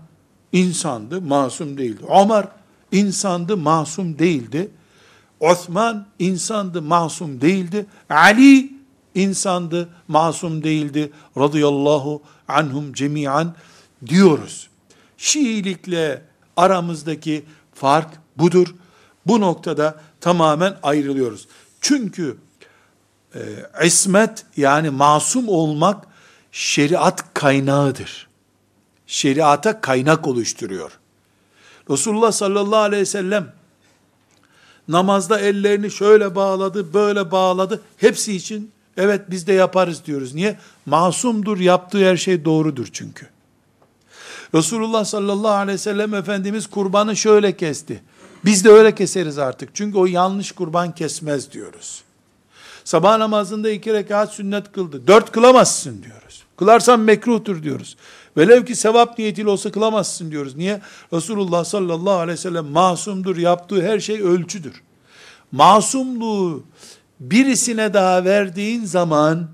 [0.53, 2.03] insandı, masum değildi.
[2.25, 2.49] Ömer
[2.93, 4.71] insandı, masum değildi.
[5.41, 7.87] Osman insandı, masum değildi.
[8.11, 8.73] Ali
[9.15, 11.13] insandı, masum değildi.
[11.39, 13.55] Radıyallahu anhum cemiyan
[14.07, 14.69] diyoruz.
[15.17, 16.23] Şiilikle
[16.57, 17.45] aramızdaki
[17.75, 18.75] fark budur.
[19.27, 21.49] Bu noktada tamamen ayrılıyoruz.
[21.81, 22.37] Çünkü
[23.35, 23.41] e,
[23.87, 26.07] ismet yani masum olmak
[26.53, 28.29] şeriat kaynağıdır.
[29.07, 30.99] Şeriata kaynak oluşturuyor.
[31.91, 33.53] Resulullah sallallahu aleyhi ve sellem
[34.89, 37.81] namazda ellerini şöyle bağladı, böyle bağladı.
[37.97, 40.35] Hepsi için evet biz de yaparız diyoruz.
[40.35, 40.59] Niye?
[40.87, 43.27] Masumdur, yaptığı her şey doğrudur çünkü.
[44.55, 48.03] Resulullah sallallahu aleyhi ve sellem Efendimiz kurbanı şöyle kesti.
[48.45, 49.75] Biz de öyle keseriz artık.
[49.75, 52.03] Çünkü o yanlış kurban kesmez diyoruz.
[52.89, 55.07] Sabah namazında iki rekat sünnet kıldı.
[55.07, 56.45] Dört kılamazsın diyoruz.
[56.57, 57.97] Kılarsan mekruhtur diyoruz.
[58.37, 60.57] Velev ki sevap niyetiyle olsa kılamazsın diyoruz.
[60.57, 60.81] Niye?
[61.13, 63.37] Resulullah sallallahu aleyhi ve sellem masumdur.
[63.37, 64.83] Yaptığı her şey ölçüdür.
[65.53, 66.65] Masumluğu
[67.21, 69.49] birisine daha verdiğin zaman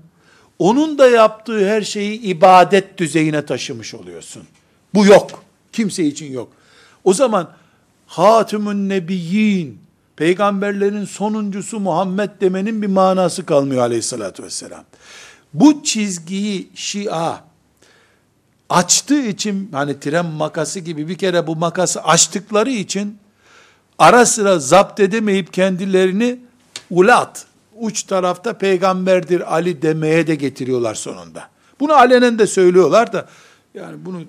[0.59, 4.43] onun da yaptığı her şeyi ibadet düzeyine taşımış oluyorsun.
[4.93, 5.43] Bu yok.
[5.71, 6.47] Kimse için yok.
[7.03, 7.51] O zaman
[8.07, 9.84] Hatimün Nebiyyin,
[10.15, 14.83] peygamberlerin sonuncusu Muhammed demenin bir manası kalmıyor aleyhissalatü vesselam.
[15.53, 17.39] Bu çizgiyi Şia
[18.69, 23.17] açtığı için hani tren makası gibi bir kere bu makası açtıkları için
[23.99, 26.39] ara sıra zapt edemeyip kendilerini
[26.89, 27.45] ulat,
[27.79, 31.49] uç tarafta peygamberdir Ali demeye de getiriyorlar sonunda.
[31.79, 33.27] Bunu alenen de söylüyorlar da
[33.73, 34.21] yani bunu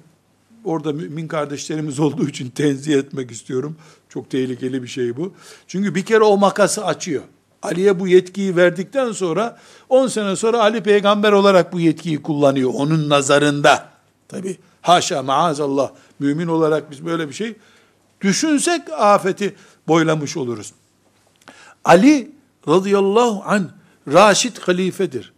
[0.64, 3.76] orada mümin kardeşlerimiz olduğu için tenzih etmek istiyorum.
[4.16, 5.32] Çok tehlikeli bir şey bu.
[5.66, 7.22] Çünkü bir kere o makası açıyor.
[7.62, 13.08] Ali'ye bu yetkiyi verdikten sonra 10 sene sonra Ali peygamber olarak bu yetkiyi kullanıyor onun
[13.08, 13.88] nazarında.
[14.28, 17.54] Tabi haşa maazallah mümin olarak biz böyle bir şey
[18.20, 19.56] düşünsek afeti
[19.88, 20.72] boylamış oluruz.
[21.84, 22.30] Ali
[22.68, 23.70] radıyallahu an
[24.12, 25.32] Raşid halifedir.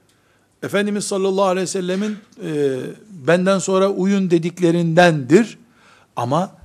[0.63, 2.79] Efendimiz sallallahu aleyhi ve sellemin e,
[3.11, 5.59] benden sonra uyun dediklerindendir.
[6.17, 6.58] Ama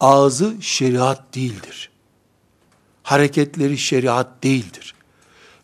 [0.00, 1.90] ağzı şeriat değildir.
[3.02, 4.94] Hareketleri şeriat değildir.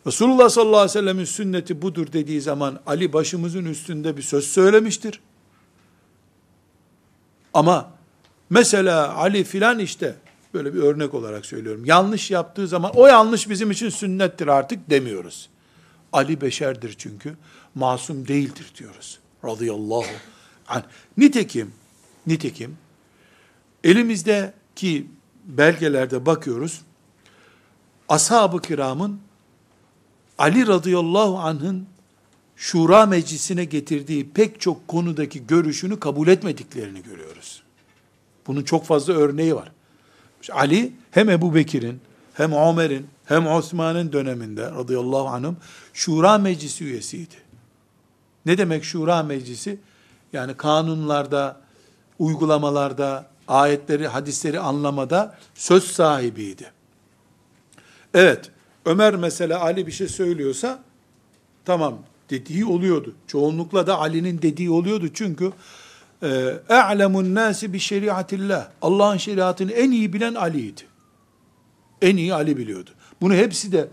[0.07, 5.19] Resulullah sallallahu aleyhi ve sellemin sünneti budur dediği zaman Ali başımızın üstünde bir söz söylemiştir.
[7.53, 7.91] Ama
[8.49, 10.15] mesela Ali filan işte
[10.53, 11.85] böyle bir örnek olarak söylüyorum.
[11.85, 15.49] Yanlış yaptığı zaman o yanlış bizim için sünnettir artık demiyoruz.
[16.13, 17.35] Ali beşerdir çünkü.
[17.75, 19.19] Masum değildir diyoruz.
[19.45, 20.05] Radıyallahu
[20.67, 20.83] anh.
[21.17, 21.73] Nitekim,
[22.27, 22.77] nitekim
[23.83, 25.07] elimizdeki
[25.45, 26.81] belgelerde bakıyoruz.
[28.09, 29.19] Ashab-ı kiramın
[30.37, 31.87] Ali radıyallahu anh'ın
[32.55, 37.63] şura meclisine getirdiği pek çok konudaki görüşünü kabul etmediklerini görüyoruz.
[38.47, 39.71] Bunun çok fazla örneği var.
[40.51, 42.01] Ali hem Ebu Bekir'in
[42.33, 45.57] hem Ömer'in hem Osman'ın döneminde radıyallahu anhüm
[45.93, 47.35] şura meclisi üyesiydi.
[48.45, 49.79] Ne demek şura meclisi?
[50.33, 51.61] Yani kanunlarda,
[52.19, 56.71] uygulamalarda, ayetleri, hadisleri anlamada söz sahibiydi.
[58.13, 58.51] Evet,
[58.85, 60.83] Ömer mesela Ali bir şey söylüyorsa,
[61.65, 63.15] tamam dediği oluyordu.
[63.27, 65.09] Çoğunlukla da Ali'nin dediği oluyordu.
[65.13, 65.51] Çünkü
[66.69, 68.67] e'lemun nasi bi şeriatillah.
[68.81, 70.81] Allah'ın şeriatını en iyi bilen Ali'ydi.
[72.01, 72.89] En iyi Ali biliyordu.
[73.21, 73.87] Bunu hepsi de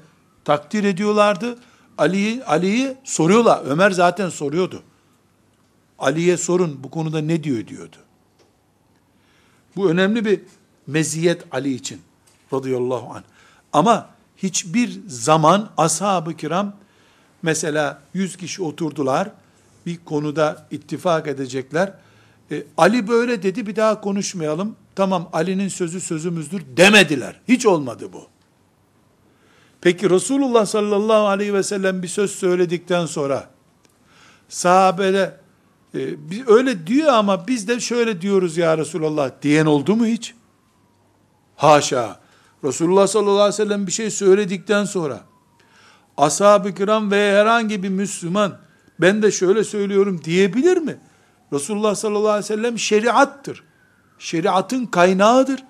[0.45, 1.59] takdir ediyorlardı.
[1.99, 3.63] Ali'yi Ali'yi soruyorlar.
[3.65, 4.83] Ömer zaten soruyordu.
[5.99, 7.97] Ali'ye sorun bu konuda ne diyor diyordu.
[9.77, 10.41] Bu önemli bir
[10.87, 12.01] meziyet Ali için
[12.53, 13.23] radıyallahu anh.
[13.73, 16.73] Ama hiçbir zaman ashab-ı kiram
[17.43, 19.31] mesela 100 kişi oturdular
[19.87, 21.93] bir konuda ittifak edecekler.
[22.51, 24.77] E, Ali böyle dedi bir daha konuşmayalım.
[24.95, 27.41] Tamam Ali'nin sözü sözümüzdür demediler.
[27.49, 28.27] Hiç olmadı bu.
[29.81, 33.51] Peki Resulullah sallallahu aleyhi ve sellem bir söz söyledikten sonra
[34.49, 35.40] sahabede
[35.95, 36.17] e,
[36.47, 40.35] öyle diyor ama biz de şöyle diyoruz ya Resulullah diyen oldu mu hiç?
[41.57, 42.21] Haşa.
[42.65, 45.21] Resulullah sallallahu aleyhi ve sellem bir şey söyledikten sonra
[46.17, 48.59] ashab-ı kiram ve herhangi bir Müslüman
[49.01, 50.99] ben de şöyle söylüyorum diyebilir mi?
[51.53, 53.65] Resulullah sallallahu aleyhi ve sellem şeriattır.
[54.19, 55.65] Şeriatın kaynağıdır.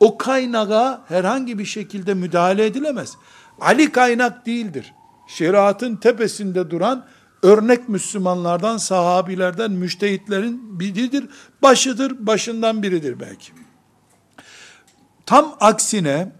[0.00, 3.16] O kaynağa herhangi bir şekilde müdahale edilemez.
[3.60, 4.94] Ali kaynak değildir.
[5.28, 7.04] Şeriatın tepesinde duran
[7.42, 11.24] örnek Müslümanlardan, sahabilerden, müştehitlerin biridir.
[11.62, 13.52] Başıdır, başından biridir belki.
[15.26, 16.32] Tam aksine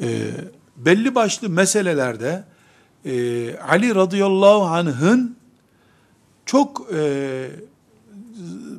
[0.00, 0.30] e,
[0.76, 2.44] belli başlı meselelerde
[3.04, 5.36] e, Ali radıyallahu anh'ın
[6.46, 7.50] çok e,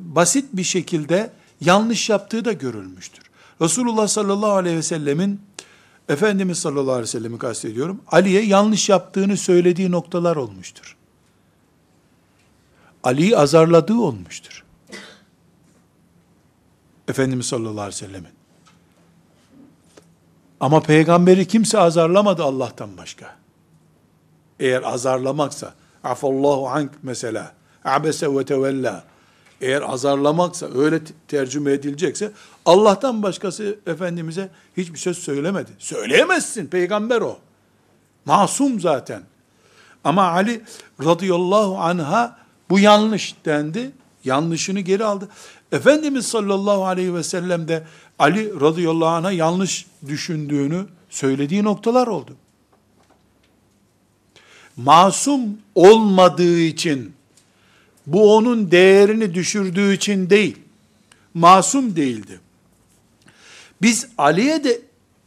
[0.00, 1.30] basit bir şekilde
[1.60, 3.30] yanlış yaptığı da görülmüştür.
[3.60, 5.40] Resulullah sallallahu aleyhi ve sellemin
[6.08, 8.00] Efendimiz sallallahu aleyhi ve sellemi kastediyorum.
[8.06, 10.96] Ali'ye yanlış yaptığını söylediği noktalar olmuştur.
[13.04, 14.64] Ali'yi azarladığı olmuştur.
[17.08, 18.30] Efendimiz sallallahu aleyhi ve sellemin.
[20.60, 23.36] Ama peygamberi kimse azarlamadı Allah'tan başka.
[24.60, 25.74] Eğer azarlamaksa,
[26.04, 27.52] afallahu ank mesela,
[27.84, 29.04] abese ve tevella,
[29.60, 32.32] eğer azarlamaksa, öyle tercüme edilecekse,
[32.66, 35.70] Allah'tan başkası Efendimiz'e hiçbir söz söylemedi.
[35.78, 37.38] Söyleyemezsin, peygamber o.
[38.24, 39.22] Masum zaten.
[40.04, 40.62] Ama Ali
[41.04, 42.39] radıyallahu anha
[42.70, 43.90] bu yanlış dendi.
[44.24, 45.28] Yanlışını geri aldı.
[45.72, 47.84] Efendimiz sallallahu aleyhi ve sellem de
[48.18, 52.36] Ali radıyallahu anh'a yanlış düşündüğünü söylediği noktalar oldu.
[54.76, 55.40] Masum
[55.74, 57.12] olmadığı için
[58.06, 60.56] bu onun değerini düşürdüğü için değil.
[61.34, 62.40] Masum değildi.
[63.82, 64.80] Biz Ali'ye de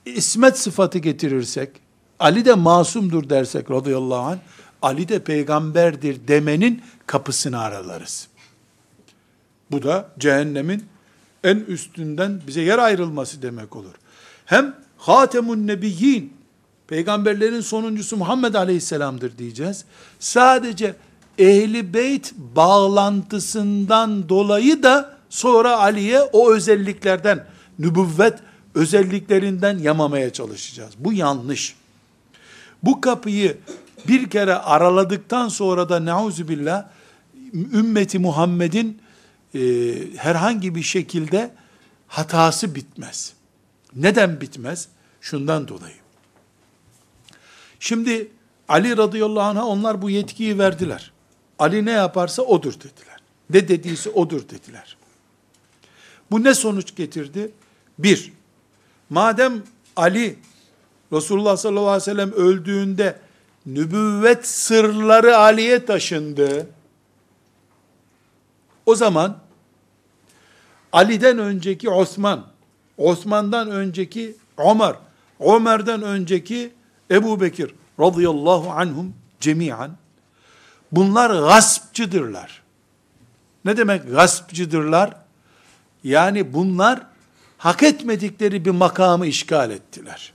[0.06, 1.70] ismet sıfatı getirirsek,
[2.20, 4.40] Ali de masumdur dersek radıyallahu anh,
[4.84, 8.28] Ali de peygamberdir demenin kapısını aralarız.
[9.72, 10.86] Bu da cehennemin
[11.44, 13.94] en üstünden bize yer ayrılması demek olur.
[14.46, 16.34] Hem Hatemun Nebiyyin,
[16.88, 19.86] peygamberlerin sonuncusu Muhammed Aleyhisselam'dır diyeceğiz.
[20.20, 20.96] Sadece
[21.38, 27.46] ehli beyt bağlantısından dolayı da sonra Ali'ye o özelliklerden,
[27.80, 28.40] nübüvvet
[28.76, 30.94] özelliklerinden yamamaya çalışacağız.
[31.00, 31.76] Bu yanlış.
[32.84, 33.58] Bu kapıyı
[34.08, 36.86] bir kere araladıktan sonra da neuzubillah
[37.54, 39.02] ümmeti Muhammed'in
[39.56, 39.60] e,
[40.18, 41.52] herhangi bir şekilde
[42.08, 43.34] hatası bitmez.
[43.96, 44.88] Neden bitmez?
[45.22, 45.96] Şundan dolayı.
[47.80, 48.32] Şimdi
[48.68, 51.12] Ali radıyallahu anh'a onlar bu yetkiyi verdiler.
[51.60, 53.18] Ali ne yaparsa odur dediler.
[53.50, 54.98] Ne dediyse odur dediler.
[56.32, 57.52] Bu ne sonuç getirdi?
[58.00, 58.34] Bir,
[59.10, 59.64] madem
[59.96, 60.40] Ali
[61.12, 63.20] Resulullah sallallahu aleyhi ve sellem öldüğünde
[63.66, 66.68] nübüvvet sırları Ali'ye taşındı.
[68.86, 69.38] O zaman
[70.92, 72.46] Ali'den önceki Osman,
[72.98, 74.96] Osman'dan önceki Ömer,
[75.40, 76.74] Ömer'den önceki
[77.12, 79.92] Ebu Bekir radıyallahu anhum cemiyen
[80.92, 82.62] bunlar gaspçıdırlar.
[83.66, 85.16] Ne demek gaspçıdırlar?
[86.04, 87.02] Yani bunlar
[87.58, 90.33] hak etmedikleri bir makamı işgal ettiler.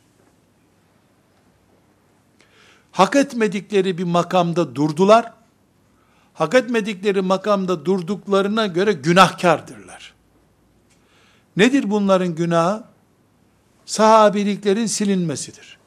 [2.98, 5.32] Hak etmedikleri bir makamda durdular.
[6.34, 10.14] Hak etmedikleri makamda durduklarına göre günahkardırlar.
[11.56, 12.84] Nedir bunların günahı?
[13.86, 15.78] Sahabiliklerin silinmesidir.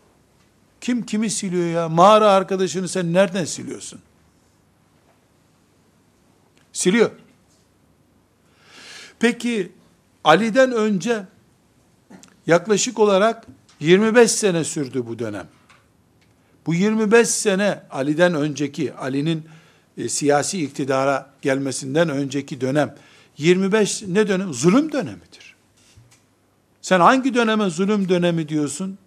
[0.81, 1.89] Kim kimi siliyor ya?
[1.89, 4.01] Mağara arkadaşını sen nereden siliyorsun?
[6.73, 7.11] Siliyor.
[9.19, 9.71] Peki
[10.23, 11.25] Ali'den önce
[12.47, 13.47] yaklaşık olarak
[13.79, 15.47] 25 sene sürdü bu dönem.
[16.65, 19.45] Bu 25 sene Ali'den önceki, Ali'nin
[19.97, 22.95] e, siyasi iktidara gelmesinden önceki dönem,
[23.37, 24.53] 25 ne dönem?
[24.53, 25.55] Zulüm dönemidir.
[26.81, 28.97] Sen hangi döneme zulüm dönemi diyorsun?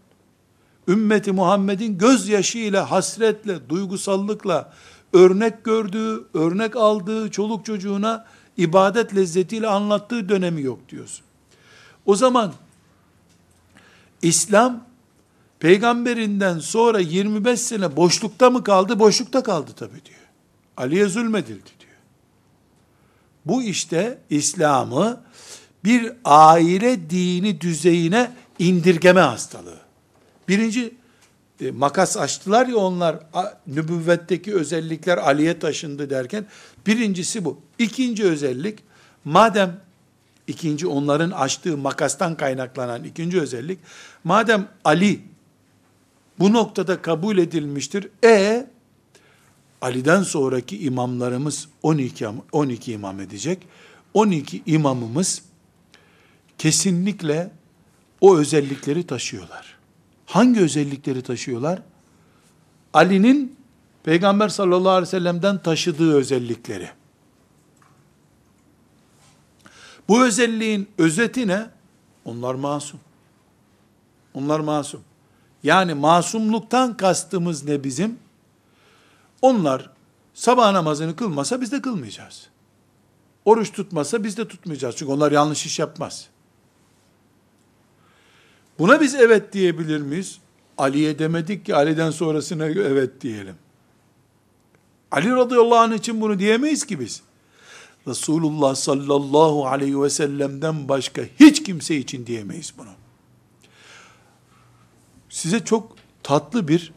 [0.89, 4.73] ümmeti Muhammed'in gözyaşıyla, hasretle, duygusallıkla
[5.13, 8.27] örnek gördüğü, örnek aldığı çoluk çocuğuna
[8.57, 11.25] ibadet lezzetiyle anlattığı dönemi yok diyorsun.
[12.07, 12.53] O zaman
[14.23, 14.85] İslam
[15.61, 18.99] peygamberinden sonra 25 sene boşlukta mı kaldı?
[18.99, 20.19] Boşlukta kaldı tabii diyor.
[20.77, 21.93] Ali'ye zulmedildi diyor.
[23.45, 25.21] Bu işte İslam'ı
[25.85, 29.81] bir aile dini düzeyine indirgeme hastalığı.
[30.49, 30.95] Birinci
[31.61, 36.47] e, makas açtılar ya onlar a, nübüvvetteki özellikler Ali'ye taşındı derken
[36.87, 37.61] birincisi bu.
[37.79, 38.79] İkinci özellik
[39.25, 39.81] madem
[40.47, 43.79] ikinci onların açtığı makastan kaynaklanan ikinci özellik
[44.25, 45.21] madem Ali
[46.39, 48.09] bu noktada kabul edilmiştir.
[48.25, 48.67] E
[49.81, 53.67] Ali'den sonraki imamlarımız 12 12 imam edecek.
[54.15, 55.43] 12 imamımız
[56.59, 57.51] kesinlikle
[58.21, 59.79] o özellikleri taşıyorlar.
[60.27, 61.83] Hangi özellikleri taşıyorlar?
[62.93, 63.57] Ali'nin
[64.05, 66.91] Peygamber sallallahu aleyhi ve sellem'den taşıdığı özellikleri.
[70.09, 71.67] Bu özelliğin özeti ne?
[72.25, 73.01] Onlar masum.
[74.35, 75.01] Onlar masum.
[75.65, 78.19] Yani masumluktan kastımız ne bizim?
[79.43, 79.91] Onlar
[80.35, 82.47] sabah namazını kılmasa biz de kılmayacağız.
[83.45, 84.97] Oruç tutmasa biz de tutmayacağız.
[84.97, 86.29] Çünkü onlar yanlış iş yapmaz.
[88.79, 90.39] Buna biz evet diyebilir miyiz?
[90.79, 93.55] Ali'ye demedik ki Ali'den sonrasına evet diyelim.
[95.11, 97.23] Ali radıyallahu anh için bunu diyemeyiz ki biz.
[98.09, 103.04] Resulullah sallallahu aleyhi ve sellem'den başka hiç kimse için diyemeyiz bunu.
[105.35, 106.93] Size çok tatlı bir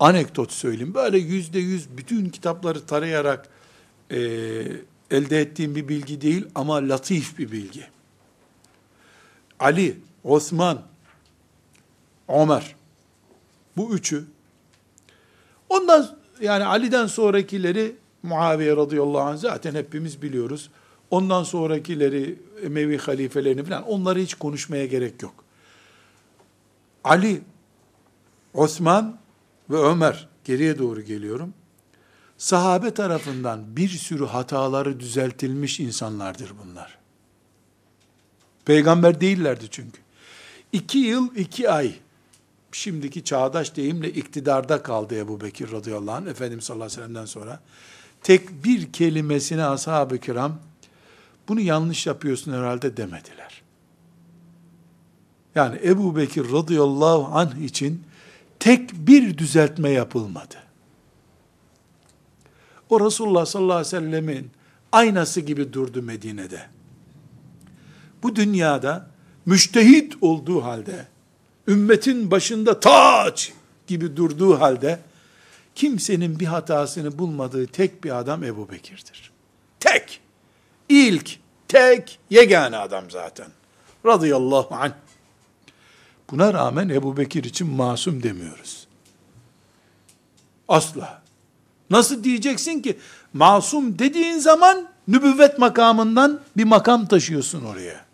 [0.00, 0.94] anekdot söyleyeyim.
[0.94, 3.48] Böyle yüzde yüz bütün kitapları tarayarak
[4.10, 4.18] e,
[5.10, 7.84] elde ettiğim bir bilgi değil ama latif bir bilgi.
[9.58, 10.82] Ali, Osman,
[12.28, 12.74] Ömer.
[13.76, 14.24] Bu üçü.
[15.68, 20.70] Ondan yani Ali'den sonrakileri Muaviye radıyallahu anh zaten hepimiz biliyoruz.
[21.10, 25.34] Ondan sonrakileri Emevi halifelerini falan onları hiç konuşmaya gerek yok.
[27.04, 27.42] Ali,
[28.54, 29.18] Osman
[29.70, 31.54] ve Ömer geriye doğru geliyorum.
[32.38, 36.98] Sahabe tarafından bir sürü hataları düzeltilmiş insanlardır bunlar.
[38.64, 40.00] Peygamber değillerdi çünkü.
[40.72, 41.94] İki yıl, iki ay
[42.72, 47.60] şimdiki çağdaş deyimle iktidarda kaldı Ebu Bekir radıyallahu anh, Efendimiz sallallahu aleyhi ve sellem'den sonra.
[48.22, 50.58] Tek bir kelimesine ashab-ı kiram,
[51.48, 53.62] bunu yanlış yapıyorsun herhalde demediler.
[55.54, 58.02] Yani Ebu Bekir radıyallahu anh için
[58.62, 60.54] tek bir düzeltme yapılmadı.
[62.90, 64.50] O Resulullah sallallahu aleyhi ve sellemin
[64.92, 66.66] aynası gibi durdu Medine'de.
[68.22, 69.06] Bu dünyada
[69.46, 71.06] müştehit olduğu halde,
[71.68, 73.52] ümmetin başında taç
[73.86, 74.98] gibi durduğu halde,
[75.74, 79.32] kimsenin bir hatasını bulmadığı tek bir adam Ebu Bekir'dir.
[79.80, 80.20] Tek,
[80.88, 81.38] ilk,
[81.68, 83.48] tek, yegane adam zaten.
[84.06, 84.92] Radıyallahu anh.
[86.32, 88.86] Buna rağmen Ebu Bekir için masum demiyoruz.
[90.68, 91.22] Asla.
[91.90, 92.98] Nasıl diyeceksin ki
[93.32, 98.04] masum dediğin zaman nübüvvet makamından bir makam taşıyorsun oraya.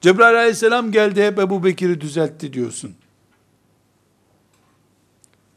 [0.00, 2.94] Cebrail aleyhisselam geldi hep Ebu Bekir'i düzeltti diyorsun.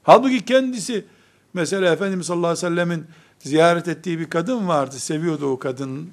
[0.04, 1.06] Halbuki kendisi
[1.54, 3.06] mesela Efendimiz sallallahu aleyhi ve sellemin
[3.40, 5.00] ziyaret ettiği bir kadın vardı.
[5.00, 6.04] Seviyordu o kadını.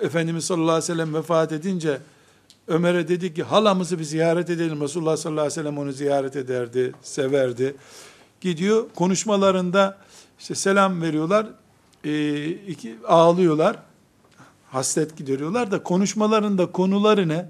[0.00, 2.00] Efendimiz sallallahu aleyhi ve sellem vefat edince
[2.68, 4.80] Ömer'e dedi ki halamızı bir ziyaret edelim.
[4.80, 7.76] Resulullah sallallahu aleyhi ve sellem onu ziyaret ederdi, severdi.
[8.40, 9.98] Gidiyor konuşmalarında
[10.38, 11.46] işte selam veriyorlar,
[12.04, 13.76] e, iki, ağlıyorlar,
[14.70, 17.46] hasret gideriyorlar da konuşmalarında konuları ne?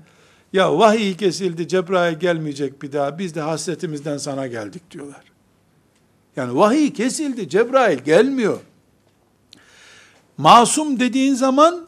[0.53, 5.23] Ya vahiy kesildi, Cebrail gelmeyecek bir daha, biz de hasretimizden sana geldik diyorlar.
[6.37, 8.59] Yani vahiy kesildi, Cebrail gelmiyor.
[10.37, 11.87] Masum dediğin zaman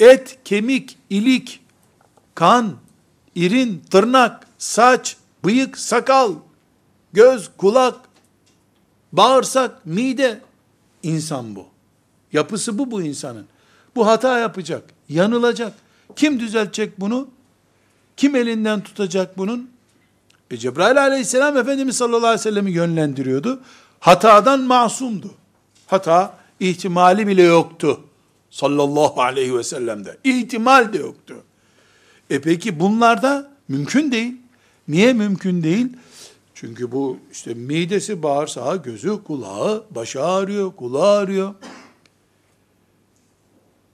[0.00, 1.63] et, kemik, ilik,
[2.34, 2.76] kan,
[3.34, 6.34] irin, tırnak, saç, bıyık, sakal,
[7.12, 7.94] göz, kulak,
[9.12, 10.40] bağırsak, mide,
[11.02, 11.66] insan bu.
[12.32, 13.46] Yapısı bu bu insanın.
[13.96, 15.72] Bu hata yapacak, yanılacak.
[16.16, 17.28] Kim düzeltecek bunu?
[18.16, 19.70] Kim elinden tutacak bunun?
[20.50, 23.60] E Cebrail aleyhisselam Efendimiz sallallahu aleyhi ve sellem'i yönlendiriyordu.
[24.00, 25.34] Hatadan masumdu.
[25.86, 28.00] Hata ihtimali bile yoktu.
[28.50, 30.16] Sallallahu aleyhi ve sellem'de.
[30.24, 31.44] İhtimal de yoktu.
[32.30, 34.36] E peki bunlarda mümkün değil.
[34.88, 35.88] Niye mümkün değil?
[36.54, 41.54] Çünkü bu işte midesi, bağırsağı, gözü, kulağı, başı ağrıyor, kulağı ağrıyor.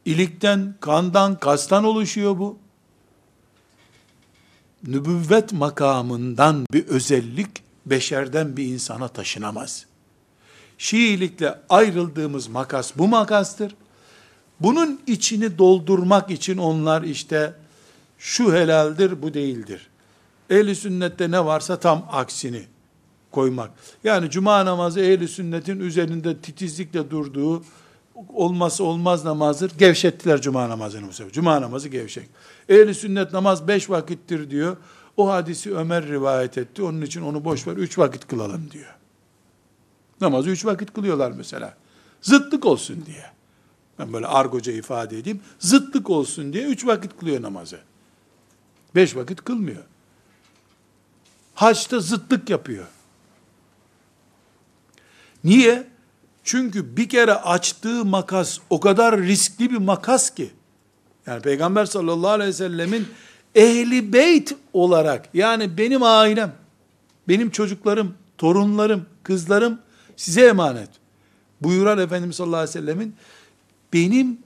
[0.04, 2.58] İlikten, kandan, kastan oluşuyor bu.
[4.86, 7.48] nübüvvet makamından bir özellik
[7.86, 9.86] beşerden bir insana taşınamaz.
[10.78, 13.74] Şiilikle ayrıldığımız makas bu makastır.
[14.60, 17.54] Bunun içini doldurmak için onlar işte
[18.20, 19.90] şu helaldir, bu değildir.
[20.50, 22.62] Ehli sünnette ne varsa tam aksini
[23.30, 23.70] koymak.
[24.04, 27.62] Yani cuma namazı ehli sünnetin üzerinde titizlikle durduğu
[28.28, 29.72] olması olmaz namazdır.
[29.78, 31.32] Gevşettiler cuma namazını bu sefer.
[31.32, 32.28] Cuma namazı gevşek.
[32.68, 34.76] Ehli sünnet namaz beş vakittir diyor.
[35.16, 36.82] O hadisi Ömer rivayet etti.
[36.82, 37.76] Onun için onu boş ver.
[37.76, 38.94] Üç vakit kılalım diyor.
[40.20, 41.76] Namazı üç vakit kılıyorlar mesela.
[42.22, 43.24] Zıtlık olsun diye.
[43.98, 45.40] Ben böyle argoca ifade edeyim.
[45.58, 47.78] Zıtlık olsun diye üç vakit kılıyor namazı.
[48.94, 49.82] Beş vakit kılmıyor.
[51.54, 52.86] Haçta zıtlık yapıyor.
[55.44, 55.86] Niye?
[56.44, 60.50] Çünkü bir kere açtığı makas o kadar riskli bir makas ki.
[61.26, 63.08] Yani Peygamber sallallahu aleyhi ve sellemin
[63.54, 66.52] ehli beyt olarak yani benim ailem,
[67.28, 69.78] benim çocuklarım, torunlarım, kızlarım
[70.16, 70.88] size emanet.
[71.60, 73.14] Buyuran Efendimiz sallallahu aleyhi ve sellemin
[73.92, 74.38] benim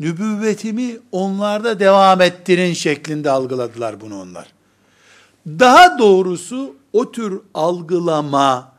[0.00, 4.46] nübüvvetimi onlarda devam ettirin şeklinde algıladılar bunu onlar.
[5.46, 8.72] Daha doğrusu o tür algılama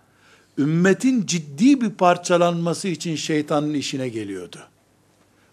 [0.58, 4.58] ümmetin ciddi bir parçalanması için şeytanın işine geliyordu.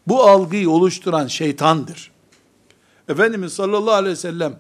[0.07, 2.11] Bu algıyı oluşturan şeytandır.
[3.09, 4.59] Efendimiz sallallahu aleyhi ve sellem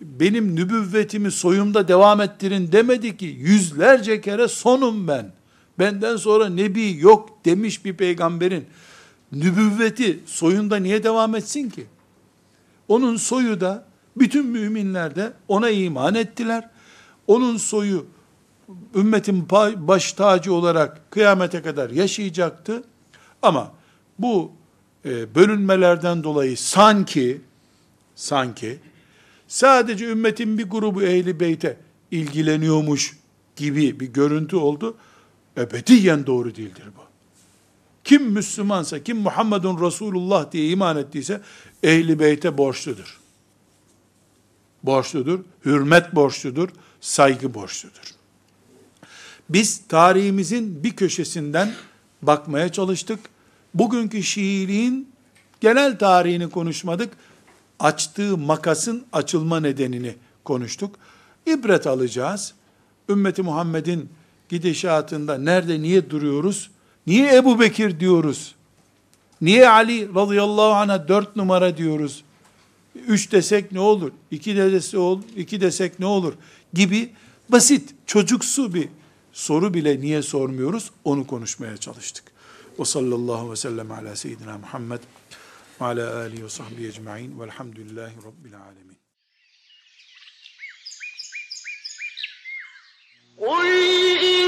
[0.00, 5.32] benim nübüvvetimi soyumda devam ettirin demedi ki yüzlerce kere sonum ben.
[5.78, 8.66] Benden sonra nebi yok demiş bir peygamberin
[9.34, 11.86] nübüvveti soyunda niye devam etsin ki?
[12.88, 16.70] Onun soyu da bütün müminler de ona iman ettiler.
[17.26, 18.06] Onun soyu
[18.94, 22.84] ümmetin baş tacı olarak kıyamete kadar yaşayacaktı.
[23.42, 23.72] Ama
[24.18, 24.52] bu
[25.04, 27.40] e, bölünmelerden dolayı sanki
[28.14, 28.78] sanki
[29.48, 31.76] sadece ümmetin bir grubu ehli beyte
[32.10, 33.16] ilgileniyormuş
[33.56, 34.96] gibi bir görüntü oldu.
[35.58, 37.03] Ebediyen doğru değildir bu.
[38.04, 41.40] Kim Müslümansa, kim Muhammedun Resulullah diye iman ettiyse
[41.82, 43.20] ehli beyte borçludur.
[44.82, 46.68] Borçludur, hürmet borçludur,
[47.00, 48.14] saygı borçludur.
[49.48, 51.72] Biz tarihimizin bir köşesinden
[52.22, 53.20] bakmaya çalıştık.
[53.74, 55.08] Bugünkü Şiiliğin
[55.60, 57.12] genel tarihini konuşmadık.
[57.80, 60.94] Açtığı makasın açılma nedenini konuştuk.
[61.46, 62.54] İbret alacağız.
[63.08, 64.08] Ümmeti Muhammed'in
[64.48, 66.70] gidişatında nerede niye duruyoruz?
[67.07, 68.55] Niye Ebu Bekir diyoruz?
[69.41, 72.23] Niye Ali radıyallahu anh'a dört numara diyoruz?
[73.07, 74.11] Üç desek ne olur?
[74.31, 74.99] İki desek,
[75.35, 76.33] iki desek ne olur?
[76.73, 77.09] Gibi
[77.49, 78.89] basit, çocuksu bir
[79.33, 80.91] soru bile niye sormuyoruz?
[81.03, 82.23] Onu konuşmaya çalıştık.
[82.77, 84.99] O sallallahu ve sellem ala seyyidina Muhammed
[85.81, 88.89] ve ala alihi ve sahbihi ecma'in velhamdülillahi rabbil alemin.
[93.39, 93.67] قل
[94.31, 94.45] إن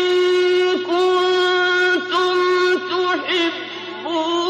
[0.90, 2.35] كنتم
[3.36, 4.45] تحبون